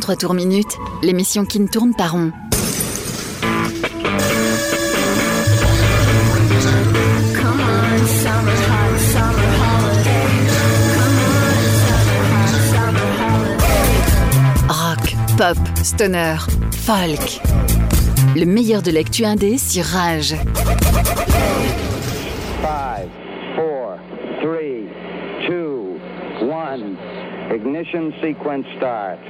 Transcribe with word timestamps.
33 0.00 0.16
tours 0.16 0.34
minutes, 0.34 0.76
l'émission 1.02 1.46
qui 1.46 1.58
ne 1.58 1.66
tourne 1.68 1.94
pas 1.94 2.08
rond. 2.08 2.30
Rock, 14.68 15.16
pop, 15.38 15.56
stoner, 15.82 16.36
folk. 16.72 17.40
Le 18.36 18.44
meilleur 18.44 18.82
de 18.82 18.90
l'actu 18.90 19.24
indé 19.24 19.56
sur 19.56 19.84
Rage. 19.84 20.34
5, 20.34 20.36
4, 22.62 23.08
3, 23.56 23.98
2, 25.48 25.98
1. 26.52 27.54
Ignition 27.54 28.12
sequence 28.20 28.66
start. 28.76 29.20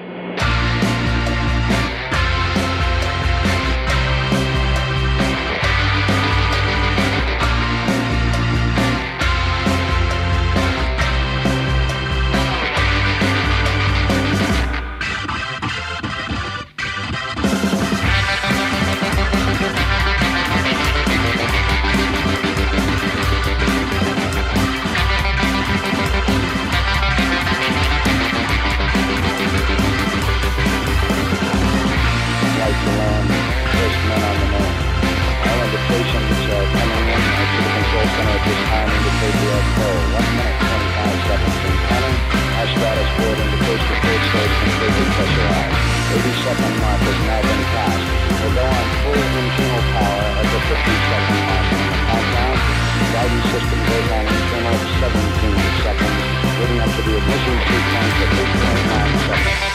52nd 46.07 46.75
mark 46.79 47.03
has 47.03 47.19
now 47.27 47.43
been 47.43 47.63
passed. 47.75 48.07
We're 48.39 48.55
going 48.55 48.79
on 48.79 48.87
full 49.03 49.19
internal 49.27 49.83
power 49.91 50.23
at 50.39 50.47
the 50.55 50.61
52nd 50.71 51.41
mark 51.51 51.67
on 51.67 51.83
countdown. 52.07 52.57
Guidance 53.11 53.47
system 53.51 53.81
goes 53.91 54.07
on 54.15 54.23
internal 54.23 54.71
at 54.71 54.87
17 55.03 55.51
seconds, 55.83 56.23
leading 56.63 56.79
up 56.79 56.91
to 56.95 57.03
the 57.03 57.11
ignition 57.11 57.59
sequence 57.67 58.23
at 58.23 58.31
8.9 58.39 59.19
seconds. 59.27 59.67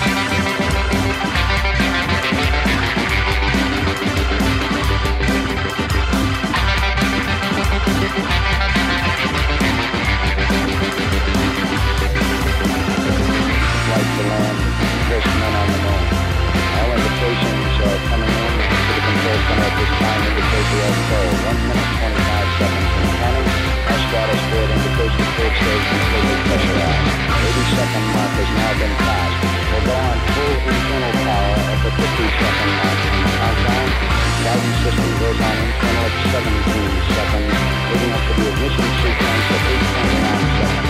Lights 13.92 14.16
alarm, 14.24 14.56
first 15.12 15.28
men 15.28 15.56
on 15.60 15.68
the 15.68 15.81
indications 17.22 17.78
are 17.86 18.02
coming 18.10 18.34
in 18.34 18.54
to 18.58 18.92
the 18.98 19.04
control 19.06 19.40
center 19.46 19.62
at 19.62 19.76
this 19.78 19.94
time 20.02 20.22
indicate 20.26 20.68
we 20.74 20.80
are 20.82 20.98
1 21.54 21.70
minute, 21.70 21.90
25 22.02 22.58
seconds 22.58 22.92
and 22.98 23.14
counting. 23.22 23.50
Our 23.86 24.00
status 24.10 24.42
board 24.50 24.70
indicates 24.74 25.16
the 25.22 25.28
third 25.38 25.54
stage 25.54 25.86
completely 25.86 26.38
pressurized. 26.50 27.14
80 27.46 27.78
second 27.78 28.06
mark 28.10 28.32
has 28.42 28.50
now 28.58 28.72
been 28.74 28.96
passed. 29.06 29.38
We'll 29.70 29.86
go 29.86 29.96
on 30.02 30.18
full 30.34 30.56
internal 30.66 31.14
power 31.22 31.58
at 31.62 31.80
the 31.86 31.92
50 31.94 32.26
second 32.42 32.72
mark 32.82 33.00
in 33.06 33.14
the 33.22 33.32
countdown. 33.38 33.90
Guidance 34.42 34.80
system 34.82 35.10
goes 35.22 35.40
on 35.46 35.56
internal 35.62 36.10
at 36.10 36.26
17 36.26 37.06
seconds, 37.06 37.54
leading 37.86 38.12
up 38.18 38.24
to 38.26 38.34
the 38.34 38.46
ignition 38.50 38.88
sequence 38.98 39.46
at 39.46 39.62
8.9 39.62 40.58
seconds. 40.58 40.81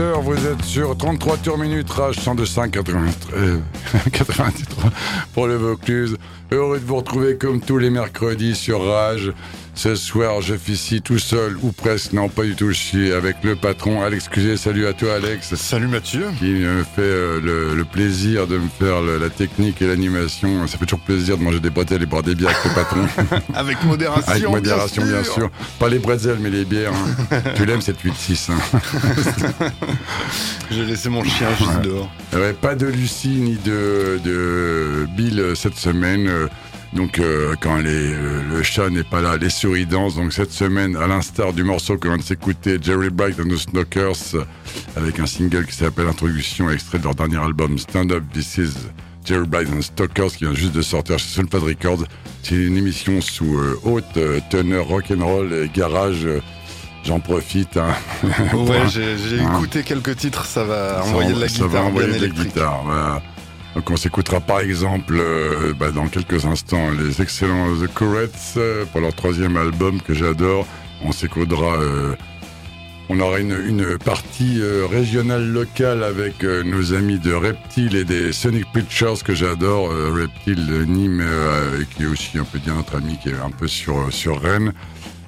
vous 0.00 0.46
êtes 0.46 0.64
sur 0.64 0.96
33 0.96 1.36
tours 1.38 1.58
minutes, 1.58 1.90
rage 1.90 2.16
102.5 2.16 2.74
euh, 3.34 3.58
93 4.12 4.64
pour 5.34 5.46
le 5.46 5.56
Vaucluse. 5.56 6.16
Heureux 6.50 6.78
de 6.78 6.84
vous 6.84 6.96
retrouver 6.96 7.36
comme 7.36 7.60
tous 7.60 7.76
les 7.76 7.90
mercredis 7.90 8.54
sur 8.54 8.84
Rage. 8.84 9.32
Ce 9.82 9.94
soir, 9.94 10.42
je 10.42 10.54
fais 10.56 10.72
ici 10.72 11.00
tout 11.00 11.18
seul, 11.18 11.56
ou 11.62 11.72
presque, 11.72 12.12
non 12.12 12.28
pas 12.28 12.42
du 12.42 12.54
tout, 12.54 12.68
je 12.68 12.74
suis 12.76 13.12
avec 13.14 13.36
le 13.42 13.56
patron 13.56 14.02
Alex 14.02 14.28
Cusé. 14.28 14.58
Salut 14.58 14.86
à 14.86 14.92
toi 14.92 15.14
Alex, 15.14 15.54
Salut 15.54 15.86
Mathieu. 15.86 16.26
qui 16.38 16.50
me 16.50 16.82
fait 16.84 17.00
euh, 17.00 17.40
le, 17.40 17.74
le 17.74 17.84
plaisir 17.86 18.46
de 18.46 18.58
me 18.58 18.68
faire 18.78 19.00
le- 19.00 19.16
la 19.16 19.30
technique 19.30 19.80
et 19.80 19.86
l'animation. 19.86 20.66
Ça 20.66 20.76
fait 20.76 20.84
toujours 20.84 21.02
plaisir 21.02 21.38
de 21.38 21.42
manger 21.44 21.60
des 21.60 21.70
bretelles 21.70 22.02
et 22.02 22.06
boire 22.06 22.22
des 22.22 22.34
bières 22.34 22.50
avec 22.50 22.64
le 22.66 22.74
patron. 22.74 23.40
Avec 23.54 23.82
modération. 23.84 24.30
Avec 24.30 24.48
modération, 24.50 25.02
bien 25.02 25.12
bien 25.22 25.24
sûr. 25.24 25.50
Pas 25.78 25.88
les 25.88 25.98
bretzels, 25.98 26.36
mais 26.42 26.50
les 26.50 26.66
bières. 26.66 26.92
hein. 26.92 27.40
tu 27.56 27.64
l'aimes, 27.64 27.80
cette 27.80 28.04
8-6. 28.04 28.50
Hein. 28.52 28.80
J'ai 30.70 30.84
laissé 30.84 31.08
mon 31.08 31.24
chien 31.24 31.48
juste 31.58 31.80
dehors. 31.82 32.10
Ouais, 32.34 32.52
pas 32.52 32.74
de 32.74 32.84
Lucie 32.86 33.28
ni 33.40 33.54
de, 33.56 34.20
de 34.22 35.06
Bill 35.16 35.40
euh, 35.40 35.54
cette 35.54 35.76
semaine. 35.78 36.28
Donc, 36.92 37.20
euh, 37.20 37.54
quand 37.60 37.76
les, 37.76 37.88
euh, 38.12 38.42
le 38.50 38.62
chat 38.64 38.90
n'est 38.90 39.04
pas 39.04 39.20
là, 39.20 39.36
les 39.36 39.48
souris 39.50 39.86
dansent. 39.86 40.16
Donc, 40.16 40.32
cette 40.32 40.50
semaine, 40.50 40.96
à 40.96 41.06
l'instar 41.06 41.52
du 41.52 41.62
morceau 41.62 41.96
que 41.98 42.08
l'on 42.08 42.14
vient 42.14 42.22
de 42.22 42.26
s'écouter, 42.26 42.78
Jerry 42.82 43.10
Bright 43.10 43.38
and 43.38 43.48
the 43.48 43.56
Snookers, 43.56 44.34
euh, 44.34 44.44
avec 44.96 45.20
un 45.20 45.26
single 45.26 45.66
qui 45.66 45.76
s'appelle 45.76 46.08
Introduction, 46.08 46.68
extrait 46.68 46.98
de 46.98 47.04
leur 47.04 47.14
dernier 47.14 47.36
album 47.38 47.78
Stand 47.78 48.10
Up 48.10 48.24
This 48.32 48.58
Is 48.58 48.70
Jerry 49.24 49.46
Bright 49.46 49.68
and 49.72 49.78
the 49.78 49.82
Stalkers, 49.82 50.32
qui 50.32 50.44
vient 50.46 50.54
juste 50.54 50.72
de 50.72 50.82
sortir 50.82 51.18
chez 51.20 51.28
Sulfad 51.28 51.62
Records. 51.62 52.04
C'est 52.42 52.56
une 52.56 52.76
émission 52.76 53.20
sous 53.20 53.56
euh, 53.56 53.78
haute 53.84 54.04
euh, 54.16 54.40
teneur 54.50 54.86
rock'n'roll 54.86 55.52
et 55.52 55.70
garage. 55.72 56.26
J'en 57.04 57.18
profite. 57.20 57.76
hein, 57.78 57.94
Ouais, 58.52 58.82
j'ai 58.92 59.40
Hein. 59.40 59.54
écouté 59.56 59.84
quelques 59.84 60.16
titres, 60.16 60.44
ça 60.44 60.64
va 60.64 61.02
ça 61.02 61.08
envoyer 61.08 61.32
de 61.32 61.40
la 61.40 61.48
ça 61.48 61.60
va 61.62 61.68
guitare 61.68 61.86
envoyer 61.86 62.08
bien 62.08 62.18
de 62.18 62.26
la 62.26 62.44
guitare, 62.44 62.82
voilà. 62.84 63.22
Donc 63.74 63.90
on 63.90 63.96
s'écoutera 63.96 64.40
par 64.40 64.60
exemple 64.60 65.14
euh, 65.16 65.72
bah, 65.78 65.92
dans 65.92 66.08
quelques 66.08 66.44
instants 66.44 66.90
les 66.90 67.22
excellents 67.22 67.76
The 67.76 67.86
Courettes 67.86 68.54
euh, 68.56 68.84
pour 68.86 69.00
leur 69.00 69.14
troisième 69.14 69.56
album 69.56 70.00
que 70.00 70.12
j'adore. 70.12 70.66
On 71.02 71.12
s'écoutera, 71.12 71.76
euh, 71.76 72.14
on 73.08 73.20
aura 73.20 73.38
une, 73.38 73.56
une 73.66 73.96
partie 73.98 74.60
régionale 74.90 75.46
locale 75.46 76.02
avec 76.04 76.42
nos 76.42 76.92
amis 76.92 77.18
de 77.18 77.32
Reptile 77.32 77.96
et 77.96 78.04
des 78.04 78.32
Sonic 78.32 78.66
Pictures 78.72 79.22
que 79.24 79.34
j'adore. 79.34 79.90
Reptile 79.90 80.84
Nîmes 80.86 81.22
euh, 81.22 81.82
qui 81.90 82.02
est 82.02 82.06
aussi 82.06 82.38
un 82.38 82.44
peu 82.44 82.58
dire 82.58 82.74
notre 82.74 82.96
ami 82.96 83.18
qui 83.22 83.30
est 83.30 83.34
un 83.34 83.50
peu 83.50 83.66
sur, 83.66 84.12
sur 84.12 84.42
Rennes. 84.42 84.72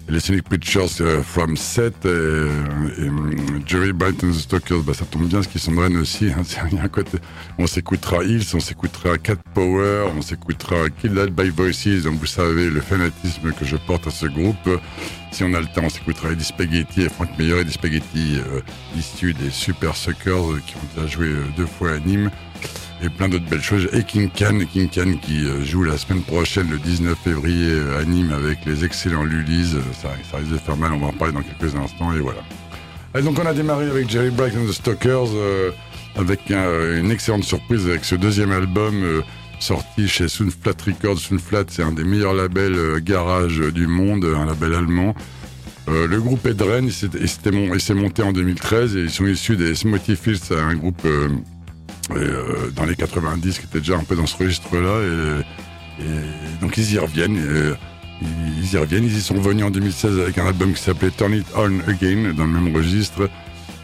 Les 0.08 0.20
Sonic 0.20 0.48
Pictures 0.48 0.88
euh, 1.00 1.22
from 1.22 1.56
Set 1.56 2.04
et, 2.04 2.08
et, 2.08 3.08
hum, 3.08 3.62
Jerry 3.66 3.92
Bright 3.92 4.22
and 4.22 4.30
the 4.30 4.34
Stalkers, 4.34 4.82
bah, 4.82 4.92
ça 4.94 5.04
tombe 5.06 5.26
bien 5.26 5.40
sont 5.42 5.72
de 5.72 5.80
Rennes 5.80 5.96
aussi. 5.96 6.26
hein, 6.26 6.42
rien 6.70 6.88
côté. 6.88 7.18
On 7.58 7.66
s'écoutera 7.66 8.22
Hills, 8.24 8.44
on 8.54 8.60
s'écoutera 8.60 9.16
Cat 9.18 9.36
Power, 9.54 10.06
on 10.16 10.20
s'écoutera 10.20 10.90
Kill 10.90 11.14
That 11.14 11.28
by 11.28 11.48
Voices. 11.50 12.02
Donc 12.04 12.18
vous 12.18 12.26
savez 12.26 12.68
le 12.68 12.80
fanatisme 12.80 13.52
que 13.52 13.64
je 13.64 13.76
porte 13.76 14.06
à 14.06 14.10
ce 14.10 14.26
groupe. 14.26 14.68
Si 15.30 15.44
on 15.44 15.54
a 15.54 15.60
le 15.60 15.66
temps, 15.66 15.82
on 15.84 15.88
s'écoutera 15.88 16.32
Eddie 16.32 16.44
Spaghetti 16.44 17.02
et 17.02 17.08
Frank 17.08 17.30
Meyer. 17.38 17.60
Eddie 17.60 17.72
Spaghetti 17.72 18.38
euh, 18.38 18.60
issu 18.98 19.32
des 19.32 19.50
Super 19.50 19.96
Suckers 19.96 20.50
euh, 20.50 20.60
qui 20.66 20.76
ont 20.76 20.80
déjà 20.94 21.06
joué 21.06 21.28
euh, 21.28 21.44
deux 21.56 21.66
fois 21.66 21.92
à 21.92 21.98
Nîmes. 21.98 22.30
Et 23.02 23.08
plein 23.10 23.28
d'autres 23.28 23.48
belles 23.48 23.62
choses. 23.62 23.88
Et 23.92 24.04
King 24.04 24.30
Can, 24.36 24.60
King 24.72 24.88
Can 24.88 25.14
qui 25.20 25.44
euh, 25.44 25.64
joue 25.64 25.82
la 25.82 25.96
semaine 25.98 26.22
prochaine, 26.22 26.70
le 26.70 26.78
19 26.78 27.16
février, 27.22 27.68
euh, 27.70 28.00
à 28.00 28.04
Nîmes 28.04 28.32
avec 28.32 28.64
les 28.66 28.84
excellents 28.84 29.24
Lulis. 29.24 29.72
Euh, 29.74 29.80
Ça, 30.00 30.10
risque 30.38 30.52
de 30.52 30.58
faire 30.58 30.76
mal, 30.76 30.92
on 30.92 30.98
va 30.98 31.06
en 31.08 31.12
parler 31.12 31.34
dans 31.34 31.42
quelques 31.42 31.74
instants, 31.74 32.12
et 32.14 32.20
voilà. 32.20 32.40
Donc 33.22 33.38
on 33.38 33.44
a 33.46 33.52
démarré 33.52 33.90
avec 33.90 34.08
Jerry 34.08 34.30
Bright 34.30 34.54
and 34.56 34.66
the 34.66 34.72
Stalkers, 34.72 35.34
euh, 35.34 35.70
avec 36.16 36.50
un- 36.50 36.98
une 36.98 37.10
excellente 37.10 37.44
surprise 37.44 37.86
avec 37.86 38.04
ce 38.04 38.14
deuxième 38.14 38.52
album 38.52 39.02
euh, 39.02 39.20
sorti 39.60 40.08
chez 40.08 40.28
Sunflat 40.28 40.72
Records. 40.86 41.18
Sunflat, 41.18 41.64
c'est 41.68 41.82
un 41.82 41.92
des 41.92 42.04
meilleurs 42.04 42.34
labels 42.34 42.74
euh, 42.74 43.00
garage 43.00 43.58
du 43.58 43.86
monde, 43.86 44.24
un 44.24 44.46
label 44.46 44.74
allemand. 44.74 45.14
Euh, 45.88 46.06
le 46.06 46.20
groupe 46.20 46.46
Rennes, 46.60 46.86
il 46.86 46.92
s'est- 46.92 47.94
monté 47.94 48.22
en 48.22 48.32
2013 48.32 48.96
et 48.96 49.00
ils 49.00 49.10
sont 49.10 49.26
issus 49.26 49.56
des 49.56 49.74
Smoky 49.74 50.14
Fields, 50.16 50.52
un 50.56 50.74
groupe 50.74 51.02
euh, 51.04 51.28
euh, 52.10 52.70
dans 52.74 52.84
les 52.84 52.96
90 52.96 53.58
qui 53.58 53.66
était 53.66 53.78
déjà 53.78 53.96
un 53.96 54.04
peu 54.04 54.16
dans 54.16 54.26
ce 54.26 54.36
registre-là. 54.36 55.00
Et, 56.00 56.60
donc 56.60 56.76
ils 56.76 56.92
y 56.94 56.98
reviennent. 56.98 57.36
et, 57.36 58.24
ils 58.60 58.72
y 58.72 58.76
reviennent. 58.76 59.04
Ils 59.04 59.16
y 59.18 59.20
sont 59.20 59.40
venus 59.40 59.64
en 59.64 59.70
2016 59.70 60.18
avec 60.20 60.38
un 60.38 60.46
album 60.46 60.72
qui 60.74 60.82
s'appelait 60.82 61.10
Turn 61.10 61.32
It 61.34 61.46
On 61.56 61.80
Again, 61.88 62.32
dans 62.36 62.44
le 62.46 62.52
même 62.60 62.74
registre. 62.74 63.28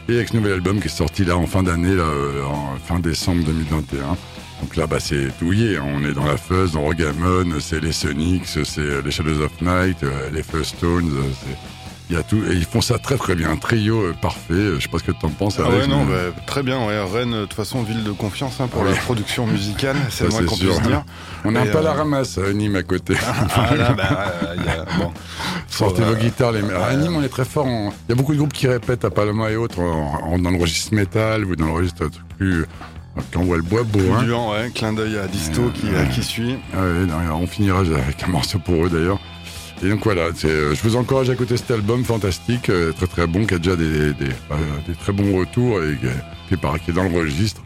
Et 0.07 0.15
avec 0.15 0.29
ce 0.29 0.37
nouvel 0.37 0.53
album 0.53 0.79
qui 0.79 0.87
est 0.87 0.89
sorti 0.89 1.23
là 1.23 1.37
en 1.37 1.45
fin 1.45 1.61
d'année, 1.63 1.89
euh, 1.91 2.43
en 2.45 2.75
fin 2.83 2.99
décembre 2.99 3.43
2021. 3.45 4.17
Donc 4.61 4.75
là, 4.75 4.87
bah, 4.87 4.97
c'est 4.99 5.27
douillé. 5.39 5.77
hein. 5.77 5.83
On 5.85 6.03
est 6.03 6.13
dans 6.13 6.25
la 6.25 6.35
fuzz, 6.35 6.73
dans 6.73 6.81
Rogamon, 6.81 7.59
c'est 7.59 7.79
les 7.79 7.91
Sonics, 7.93 8.45
c'est 8.47 8.79
euh, 8.79 9.01
les 9.05 9.11
Shadows 9.11 9.41
of 9.41 9.51
Night, 9.61 9.97
euh, 10.03 10.29
les 10.33 10.43
Fuzz 10.43 10.67
Stones. 10.67 11.11
euh, 11.13 11.21
c'est- 11.41 11.57
Il 12.09 12.15
y 12.15 12.17
a 12.19 12.23
tout. 12.23 12.37
Et 12.49 12.55
ils 12.55 12.65
font 12.65 12.81
ça 12.81 12.97
très 12.97 13.17
très 13.17 13.35
bien. 13.35 13.51
Un 13.51 13.57
trio 13.57 14.01
euh, 14.01 14.13
parfait. 14.19 14.53
Euh, 14.53 14.75
Je 14.77 14.81
sais 14.83 14.89
pas 14.89 14.97
ce 14.97 15.03
que 15.03 15.11
tu 15.11 15.25
en 15.25 15.29
penses. 15.29 15.59
Ah 15.59 15.67
Alex, 15.67 15.83
ouais, 15.83 15.87
non, 15.87 16.05
mais- 16.05 16.11
bah, 16.31 16.41
très 16.47 16.63
bien. 16.63 16.85
Ouais. 16.87 16.99
Rennes, 17.03 17.31
de 17.33 17.41
toute 17.41 17.53
façon, 17.53 17.83
ville 17.83 18.03
de 18.03 18.11
confiance 18.11 18.59
hein, 18.59 18.67
pour 18.67 18.83
la 18.83 18.93
production 18.93 19.45
musicale, 19.45 19.95
c'est 20.09 20.23
le 20.23 20.31
Ça, 20.31 20.37
moins 20.37 20.41
c'est 20.41 20.49
qu'on 20.49 20.55
sûr. 20.55 20.75
puisse 20.75 20.87
dire. 20.87 21.03
On 21.45 21.55
a 21.55 21.59
un 21.61 21.65
Et, 21.65 21.71
peu 21.71 21.77
à 21.77 21.81
la 21.83 21.91
euh, 21.91 21.93
ramasse 21.93 22.37
à 22.39 22.51
Nîmes 22.51 22.75
à 22.77 22.83
côté. 22.83 23.13
Ah 23.55 23.75
là, 23.75 23.93
bah, 23.93 24.33
euh, 24.43 24.55
il 24.57 24.65
y 24.65 24.69
a- 24.69 24.85
bon. 24.97 25.11
Sortez 25.67 26.01
vos 26.01 26.15
guitares. 26.15 26.51
Les... 26.53 26.61
À 26.73 26.95
Nîmes, 26.95 27.15
on 27.15 27.21
est 27.23 27.29
très 27.29 27.45
fort. 27.45 27.67
en- 27.67 27.93
Il 28.07 28.09
y 28.09 28.13
a 28.13 28.15
beaucoup 28.15 28.33
de 28.33 28.37
groupes 28.37 28.53
qui 28.53 28.67
répètent 28.67 29.05
à 29.05 29.11
Paloma 29.11 29.51
et 29.51 29.55
autres 29.55 29.79
en- 29.79 30.33
en- 30.33 30.39
dans 30.39 30.49
le 30.51 30.57
registre 30.59 30.93
métal 30.95 31.45
ou 31.45 31.55
dans 31.55 31.67
le 31.67 31.73
registre 31.73 32.05
un 32.05 32.09
truc 32.09 32.23
plus. 32.37 32.65
Quand 33.33 33.41
on 33.41 33.43
voit 33.43 33.57
le 33.57 33.63
bois 33.63 33.83
beau, 33.83 33.99
hein. 34.13 34.25
Ouais, 34.51 34.71
clin 34.73 34.93
d'œil 34.93 35.17
à 35.17 35.27
Disto 35.27 35.71
qui, 35.75 36.23
suit. 36.23 36.57
Ah 36.73 36.77
ouais, 36.81 37.05
non, 37.05 37.15
on 37.41 37.47
finira 37.47 37.79
avec 37.79 38.23
un 38.23 38.27
morceau 38.27 38.59
pour 38.59 38.85
eux 38.85 38.89
d'ailleurs. 38.89 39.19
Et 39.83 39.89
donc 39.89 40.03
voilà, 40.03 40.29
euh, 40.43 40.75
je 40.75 40.81
vous 40.83 40.95
encourage 40.97 41.29
à 41.29 41.33
écouter 41.33 41.55
cet 41.55 41.71
album 41.71 42.03
fantastique, 42.03 42.69
euh, 42.69 42.91
très 42.91 43.07
très 43.07 43.27
bon, 43.27 43.45
qui 43.45 43.53
a 43.53 43.57
déjà 43.59 43.75
des, 43.77 44.13
des, 44.13 44.25
euh, 44.51 44.55
des 44.87 44.93
très 44.93 45.13
bons 45.13 45.37
retours 45.37 45.81
et 45.81 45.95
qui 45.97 46.05
est- 46.07 46.79
qui 46.83 46.91
est, 46.91 46.93
dans 46.93 47.03
le 47.07 47.17
registre. 47.17 47.61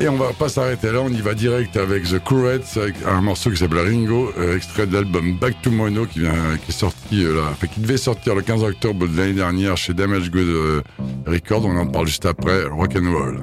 Et 0.00 0.08
on 0.08 0.16
va 0.16 0.32
pas 0.32 0.48
s'arrêter 0.48 0.92
là, 0.92 1.00
on 1.00 1.08
y 1.08 1.20
va 1.20 1.34
direct 1.34 1.76
avec 1.76 2.04
The 2.04 2.20
Courettes, 2.22 2.76
avec 2.76 2.94
un 3.04 3.20
morceau 3.20 3.50
qui 3.50 3.56
s'appelle 3.56 3.80
Ringo, 3.80 4.30
euh, 4.38 4.54
extrait 4.56 4.86
de 4.86 4.92
l'album 4.94 5.36
Back 5.40 5.60
to 5.60 5.72
Mono, 5.72 6.06
qui, 6.06 6.20
vient, 6.20 6.32
qui 6.64 6.70
est 6.70 6.72
sorti 6.78 7.24
euh, 7.24 7.34
là, 7.34 7.48
enfin, 7.50 7.66
qui 7.66 7.80
devait 7.80 7.96
sortir 7.96 8.36
le 8.36 8.42
15 8.42 8.62
octobre 8.62 9.08
de 9.08 9.16
l'année 9.16 9.32
dernière 9.32 9.76
chez 9.76 9.94
Damage 9.94 10.30
Good 10.30 10.46
euh, 10.46 10.82
Records. 11.26 11.66
On 11.66 11.76
en 11.76 11.86
parle 11.88 12.06
juste 12.06 12.26
après, 12.26 12.62
Rock'n'Roll. 12.66 13.40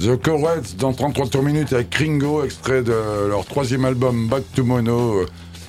The 0.00 0.16
Corettes 0.16 0.76
dans 0.78 0.94
33 0.94 1.26
tours 1.26 1.42
minutes 1.42 1.74
avec 1.74 1.94
Ringo, 1.94 2.42
extrait 2.42 2.82
de 2.82 3.28
leur 3.28 3.44
troisième 3.44 3.84
album 3.84 4.28
Back 4.28 4.44
to 4.54 4.64
Mono, 4.64 5.18
euh, 5.18 5.26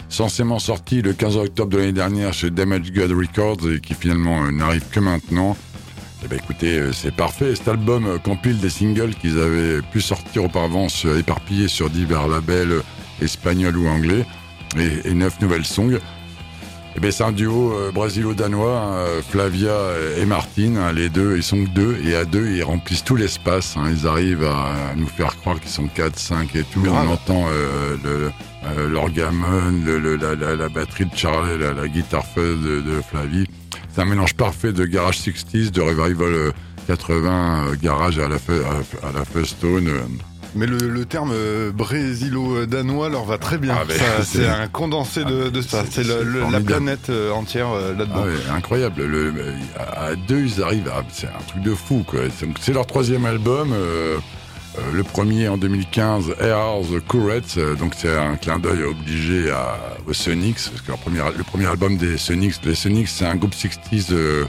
censément 0.07 0.57
sorti 0.57 1.01
le 1.01 1.11
15 1.11 1.35
octobre 1.35 1.69
de 1.69 1.77
l'année 1.79 1.91
dernière 1.91 2.31
chez 2.31 2.49
Damage 2.49 2.93
God 2.93 3.11
Records 3.11 3.69
et 3.69 3.81
qui 3.81 3.93
finalement 3.93 4.45
euh, 4.45 4.51
n'arrive 4.51 4.85
que 4.89 5.01
maintenant. 5.01 5.57
Eh 6.23 6.29
ben 6.29 6.39
écoutez, 6.41 6.79
euh, 6.79 6.93
c'est 6.93 7.13
parfait. 7.13 7.55
Cet 7.55 7.67
album 7.67 8.19
compile 8.23 8.57
des 8.59 8.69
singles 8.69 9.15
qu'ils 9.15 9.37
avaient 9.37 9.81
pu 9.81 9.99
sortir 9.99 10.45
auparavant 10.45 10.87
éparpillés 11.17 11.67
sur 11.67 11.89
divers 11.89 12.29
labels 12.29 12.83
espagnols 13.21 13.77
ou 13.77 13.87
anglais 13.89 14.25
et, 14.77 15.09
et 15.09 15.13
neuf 15.13 15.41
nouvelles 15.41 15.65
songs. 15.65 15.99
Eh 16.95 16.99
ben, 16.99 17.09
c'est 17.11 17.23
un 17.23 17.31
duo 17.31 17.73
euh, 17.73 17.91
brésilo-danois, 17.91 18.77
hein, 18.81 18.93
euh, 18.95 19.21
Flavia 19.21 19.73
et 20.17 20.25
Martine, 20.25 20.77
hein, 20.77 20.91
les 20.91 21.07
deux, 21.09 21.37
ils 21.37 21.43
sont 21.43 21.63
deux, 21.73 21.97
et 22.05 22.15
à 22.15 22.25
deux, 22.25 22.47
ils 22.49 22.63
remplissent 22.63 23.03
tout 23.05 23.15
l'espace. 23.15 23.75
hein. 23.77 23.89
ils 23.89 24.07
arrivent 24.07 24.43
à, 24.43 24.93
nous 24.97 25.07
faire 25.07 25.37
croire 25.37 25.59
qu'ils 25.59 25.71
sont 25.71 25.87
4, 25.87 26.19
5 26.19 26.53
et 26.55 26.63
tout. 26.63 26.81
Grave. 26.81 27.07
On 27.07 27.13
entend 27.13 27.45
euh, 27.49 27.95
le- 28.03 28.31
euh, 28.77 28.89
l'orgamon, 28.89 29.71
le- 29.85 29.99
le- 29.99 30.17
la, 30.17 30.35
la- 30.35 30.55
la 30.57 30.69
batterie 30.69 31.05
de 31.05 31.15
Charlie, 31.15 31.57
la, 31.57 31.73
la 31.73 31.87
guitare 31.87 32.25
fuzz 32.25 32.59
de, 32.61 32.81
de 32.81 33.01
Flavie. 33.09 33.45
C'est 33.93 34.01
un 34.01 34.05
mélange 34.05 34.33
parfait 34.35 34.73
de 34.73 34.85
garage 34.85 35.19
60s, 35.19 35.71
de 35.71 35.81
revival 35.81 36.33
euh, 36.33 36.51
80, 36.87 37.67
euh, 37.69 37.75
garage 37.81 38.19
à 38.19 38.27
la, 38.27 38.35
à, 38.35 39.07
à 39.07 39.11
la 39.13 39.23
Fuzztone. 39.25 39.89
Mais 40.55 40.65
le, 40.65 40.77
le 40.77 41.05
terme 41.05 41.31
euh, 41.33 41.71
brésilo-danois 41.71 43.09
leur 43.09 43.25
va 43.25 43.37
très 43.37 43.57
bien. 43.57 43.75
Ah, 43.79 43.85
c'est- 44.23 44.47
un 44.47 44.67
condensé 44.67 45.23
de, 45.23 45.49
de 45.49 45.61
ça. 45.61 45.83
c'est- 45.89 46.03
C'est 46.03 46.23
la 46.51 46.59
planète 46.59 47.09
euh, 47.09 47.31
entière 47.31 47.69
euh, 47.69 47.93
là-dedans. 47.95 48.15
Ah 48.23 48.25
ouais, 48.25 48.55
incroyable. 48.55 49.03
Le, 49.03 49.29
le- 49.29 49.53
à 49.79 50.15
deux, 50.15 50.41
ils 50.45 50.61
arrivent 50.61 50.89
à. 50.89 51.03
C'est 51.11 51.27
un 51.27 51.41
truc 51.47 51.63
de 51.63 51.73
fou. 51.73 52.05
C'est- 52.59 52.73
leur 52.73 52.85
troisième 52.85 53.25
album. 53.25 53.71
euh, 53.73 54.17
le 54.93 55.03
premier 55.03 55.49
en 55.49 55.57
2015, 55.57 56.35
Air 56.39 56.57
the 56.89 57.05
Courettes. 57.05 57.55
euh, 57.57 57.75
donc 57.75 57.93
c'est 57.97 58.15
un 58.17 58.37
clin 58.37 58.57
d'œil 58.57 58.83
obligé 58.83 59.51
à, 59.51 59.77
aux 60.07 60.13
Sonics. 60.13 60.55
Parce 60.69 60.81
que 60.81 60.87
leur 60.87 60.97
premier, 60.97 61.19
le 61.37 61.43
premier 61.43 61.65
album 61.67 61.97
des 61.97 62.17
Sonics, 62.17 62.55
les 62.63 62.75
Sonics, 62.75 63.09
c'est 63.09 63.25
un 63.25 63.35
groupe 63.35 63.53
60s 63.53 64.07
euh, 64.13 64.45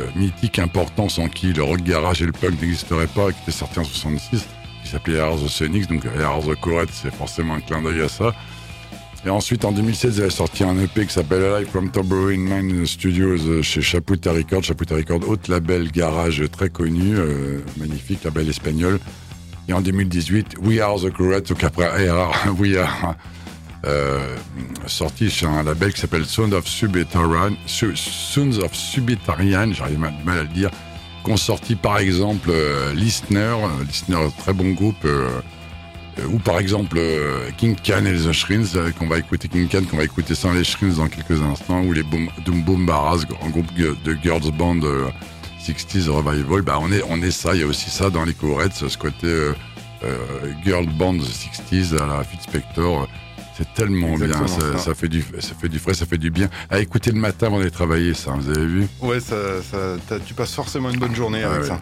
euh, 0.00 0.06
mythique, 0.14 0.60
important, 0.60 1.08
sans 1.08 1.26
qui 1.28 1.52
le 1.52 1.64
rock 1.64 1.80
garage 1.82 2.22
et 2.22 2.26
le 2.26 2.30
punk 2.32 2.60
n'existeraient 2.62 3.08
pas, 3.08 3.32
qui 3.32 3.38
était 3.42 3.50
sorti 3.58 3.80
en 3.80 3.84
66, 3.84 4.44
qui 4.88 4.92
s'appelait 4.94 5.18
Air 5.18 5.36
the 5.36 5.48
Sonics. 5.48 5.88
Donc 5.88 6.04
Air 6.06 6.40
the 6.40 6.58
Courettes, 6.60 6.88
c'est 6.92 7.14
forcément 7.14 7.54
un 7.54 7.60
clin 7.60 7.82
d'œil 7.82 8.00
à 8.02 8.08
ça. 8.08 8.34
Et 9.26 9.30
ensuite, 9.30 9.64
en 9.64 9.72
2016, 9.72 10.20
elle 10.20 10.26
a 10.26 10.30
sorti 10.30 10.64
un 10.64 10.78
EP 10.78 11.04
qui 11.04 11.12
s'appelle 11.12 11.42
Alive 11.44 11.68
from 11.68 11.90
Tambourine 11.90 12.48
Man 12.48 12.86
Studios 12.86 13.36
euh, 13.46 13.62
chez 13.62 13.82
Chaputa 13.82 14.32
Records. 14.32 14.62
Chaputa 14.62 14.94
Records, 14.94 15.28
haute 15.28 15.48
label 15.48 15.90
garage 15.90 16.42
très 16.50 16.70
connu, 16.70 17.16
euh, 17.16 17.58
magnifique 17.76 18.24
label 18.24 18.48
espagnol. 18.48 18.98
Et 19.68 19.72
en 19.72 19.80
2018, 19.82 20.54
We 20.62 20.80
Are 20.80 20.98
the 21.00 21.10
Courettes, 21.12 21.48
donc 21.48 21.62
après 21.64 22.08
AR, 22.08 22.32
We 22.58 22.76
Are, 22.78 23.16
euh, 23.86 24.36
sorti 24.86 25.28
chez 25.30 25.46
un 25.46 25.62
label 25.64 25.92
qui 25.92 26.00
s'appelle 26.00 26.24
Sound 26.24 26.54
of 26.54 26.66
Subitarian, 26.66 27.54
Su- 27.66 27.96
Sons 27.96 28.58
of 28.62 28.72
Subitarian, 28.74 29.72
j'arrive 29.72 29.98
mal, 29.98 30.14
mal 30.24 30.38
à 30.38 30.42
le 30.42 30.48
dire, 30.48 30.70
sorti 31.36 31.74
par 31.74 31.98
exemple 31.98 32.50
euh, 32.50 32.94
Listener, 32.94 33.38
euh, 33.40 33.84
Listener, 33.86 34.26
très 34.38 34.52
bon 34.52 34.70
groupe, 34.72 35.04
euh, 35.04 35.28
euh, 36.18 36.26
ou 36.28 36.38
par 36.38 36.58
exemple 36.58 36.96
euh, 36.98 37.50
King 37.56 37.76
Can 37.84 38.04
et 38.04 38.12
les 38.12 38.24
The 38.24 38.32
Shrines, 38.32 38.66
euh, 38.76 38.90
qu'on 38.92 39.06
va 39.06 39.18
écouter 39.18 39.48
King 39.48 39.68
Can, 39.68 39.82
qu'on 39.90 39.98
va 39.98 40.04
écouter 40.04 40.34
sans 40.34 40.52
les 40.52 40.64
Shrines 40.64 40.94
dans 40.94 41.08
quelques 41.08 41.42
instants, 41.42 41.82
ou 41.82 41.92
les 41.92 42.02
Boom, 42.02 42.28
Boom 42.46 42.86
Barras, 42.86 43.24
un 43.44 43.50
groupe 43.50 43.72
de 43.74 44.18
girls 44.22 44.50
band 44.52 44.80
euh, 44.82 45.08
60s 45.60 46.08
revival, 46.08 46.62
bah 46.62 46.78
on 46.80 46.90
est 46.90 47.02
on 47.08 47.20
est 47.22 47.30
ça, 47.30 47.54
il 47.54 47.60
y 47.60 47.64
a 47.64 47.66
aussi 47.66 47.90
ça 47.90 48.10
dans 48.10 48.24
les 48.24 48.32
Courettes, 48.32 48.74
ce 48.74 48.96
côté 48.96 49.26
euh, 49.26 49.54
euh, 50.04 50.52
girl 50.64 50.86
band 50.86 51.16
60s 51.16 51.96
à 52.00 52.06
la 52.06 52.24
Fitzspector. 52.24 53.08
C'est 53.58 53.74
tellement 53.74 54.12
Exactement 54.14 54.44
bien, 54.44 54.54
ça, 54.72 54.72
ça. 54.78 54.78
ça 54.78 54.94
fait 54.94 55.08
du 55.08 55.22
ça 55.40 55.52
fait 55.60 55.68
du 55.68 55.78
frais, 55.80 55.92
ça 55.94 56.06
fait 56.06 56.16
du 56.16 56.30
bien. 56.30 56.48
À 56.70 56.78
écouter 56.78 57.10
le 57.10 57.18
matin 57.18 57.48
avant 57.48 57.58
d'aller 57.58 57.70
travailler, 57.72 58.14
ça, 58.14 58.30
vous 58.38 58.48
avez 58.50 58.64
vu 58.66 58.86
Ouais, 59.00 59.18
ça, 59.20 59.34
ça- 59.68 59.96
t'as- 60.08 60.20
tu 60.20 60.32
passes 60.32 60.54
forcément 60.54 60.90
une 60.90 60.98
bonne 61.00 61.14
journée 61.14 61.42
Ah 61.44 61.50
avec 61.50 61.62
ouais. 61.62 61.68
ça. 61.68 61.80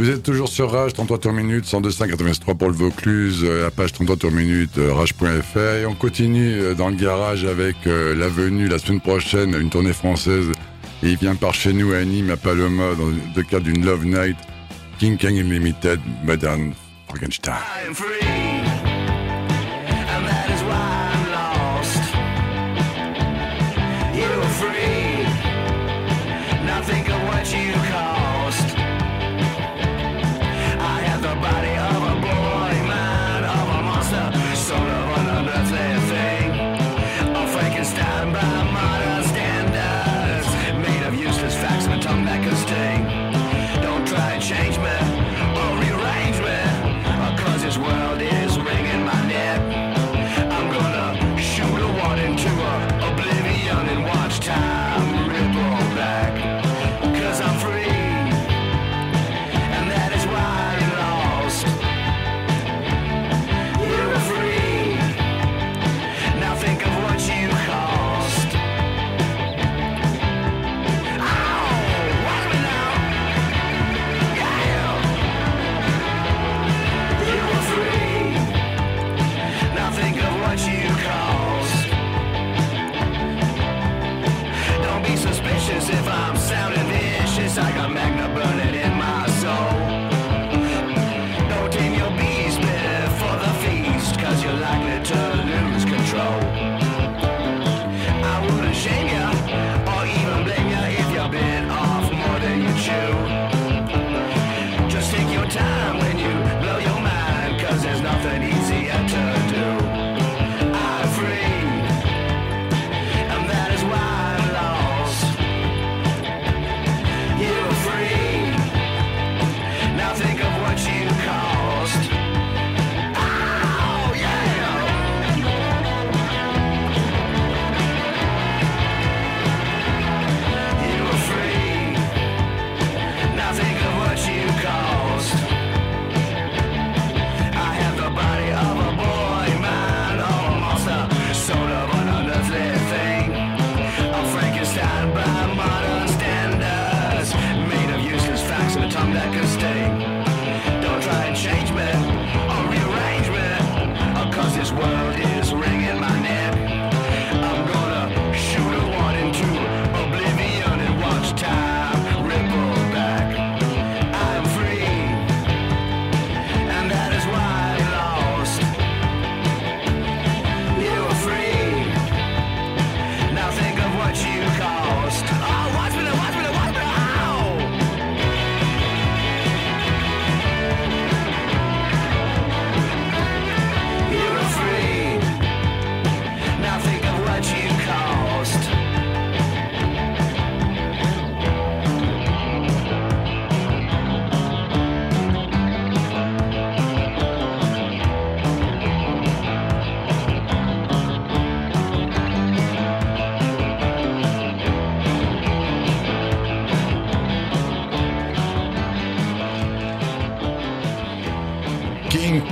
Vous 0.00 0.10
êtes 0.10 0.22
toujours 0.22 0.48
sur 0.48 0.70
Rage, 0.70 0.92
33 0.92 1.18
tours 1.18 1.32
minutes, 1.32 1.64
102.5, 1.66 2.08
83 2.10 2.54
pour 2.54 2.68
le 2.68 2.74
Vaucluse, 2.74 3.40
euh, 3.44 3.62
la 3.64 3.70
page 3.70 3.92
33 3.92 4.16
tours 4.16 4.30
minutes, 4.32 4.78
euh, 4.78 4.92
rage.fr. 4.92 5.58
Et 5.58 5.86
on 5.86 5.94
continue 5.94 6.52
euh, 6.60 6.74
dans 6.74 6.88
le 6.88 6.94
garage 6.96 7.44
avec 7.44 7.74
euh, 7.86 8.14
la 8.14 8.28
venue 8.28 8.68
la 8.68 8.78
semaine 8.78 9.00
prochaine, 9.00 9.54
une 9.60 9.70
tournée 9.70 9.92
française. 9.92 10.46
Et 11.02 11.10
il 11.10 11.16
vient 11.16 11.34
par 11.36 11.54
chez 11.54 11.72
nous 11.72 11.92
à 11.92 12.04
Nîmes, 12.04 12.30
à 12.30 12.36
Paloma, 12.36 12.94
dans 12.96 13.06
le 13.36 13.42
cadre 13.44 13.64
d'une 13.64 13.84
Love 13.84 14.04
Night, 14.04 14.36
King 14.98 15.16
Kang 15.16 15.36
Unlimited, 15.36 16.00
Modern 16.24 16.72
Frankenstein. 17.08 17.54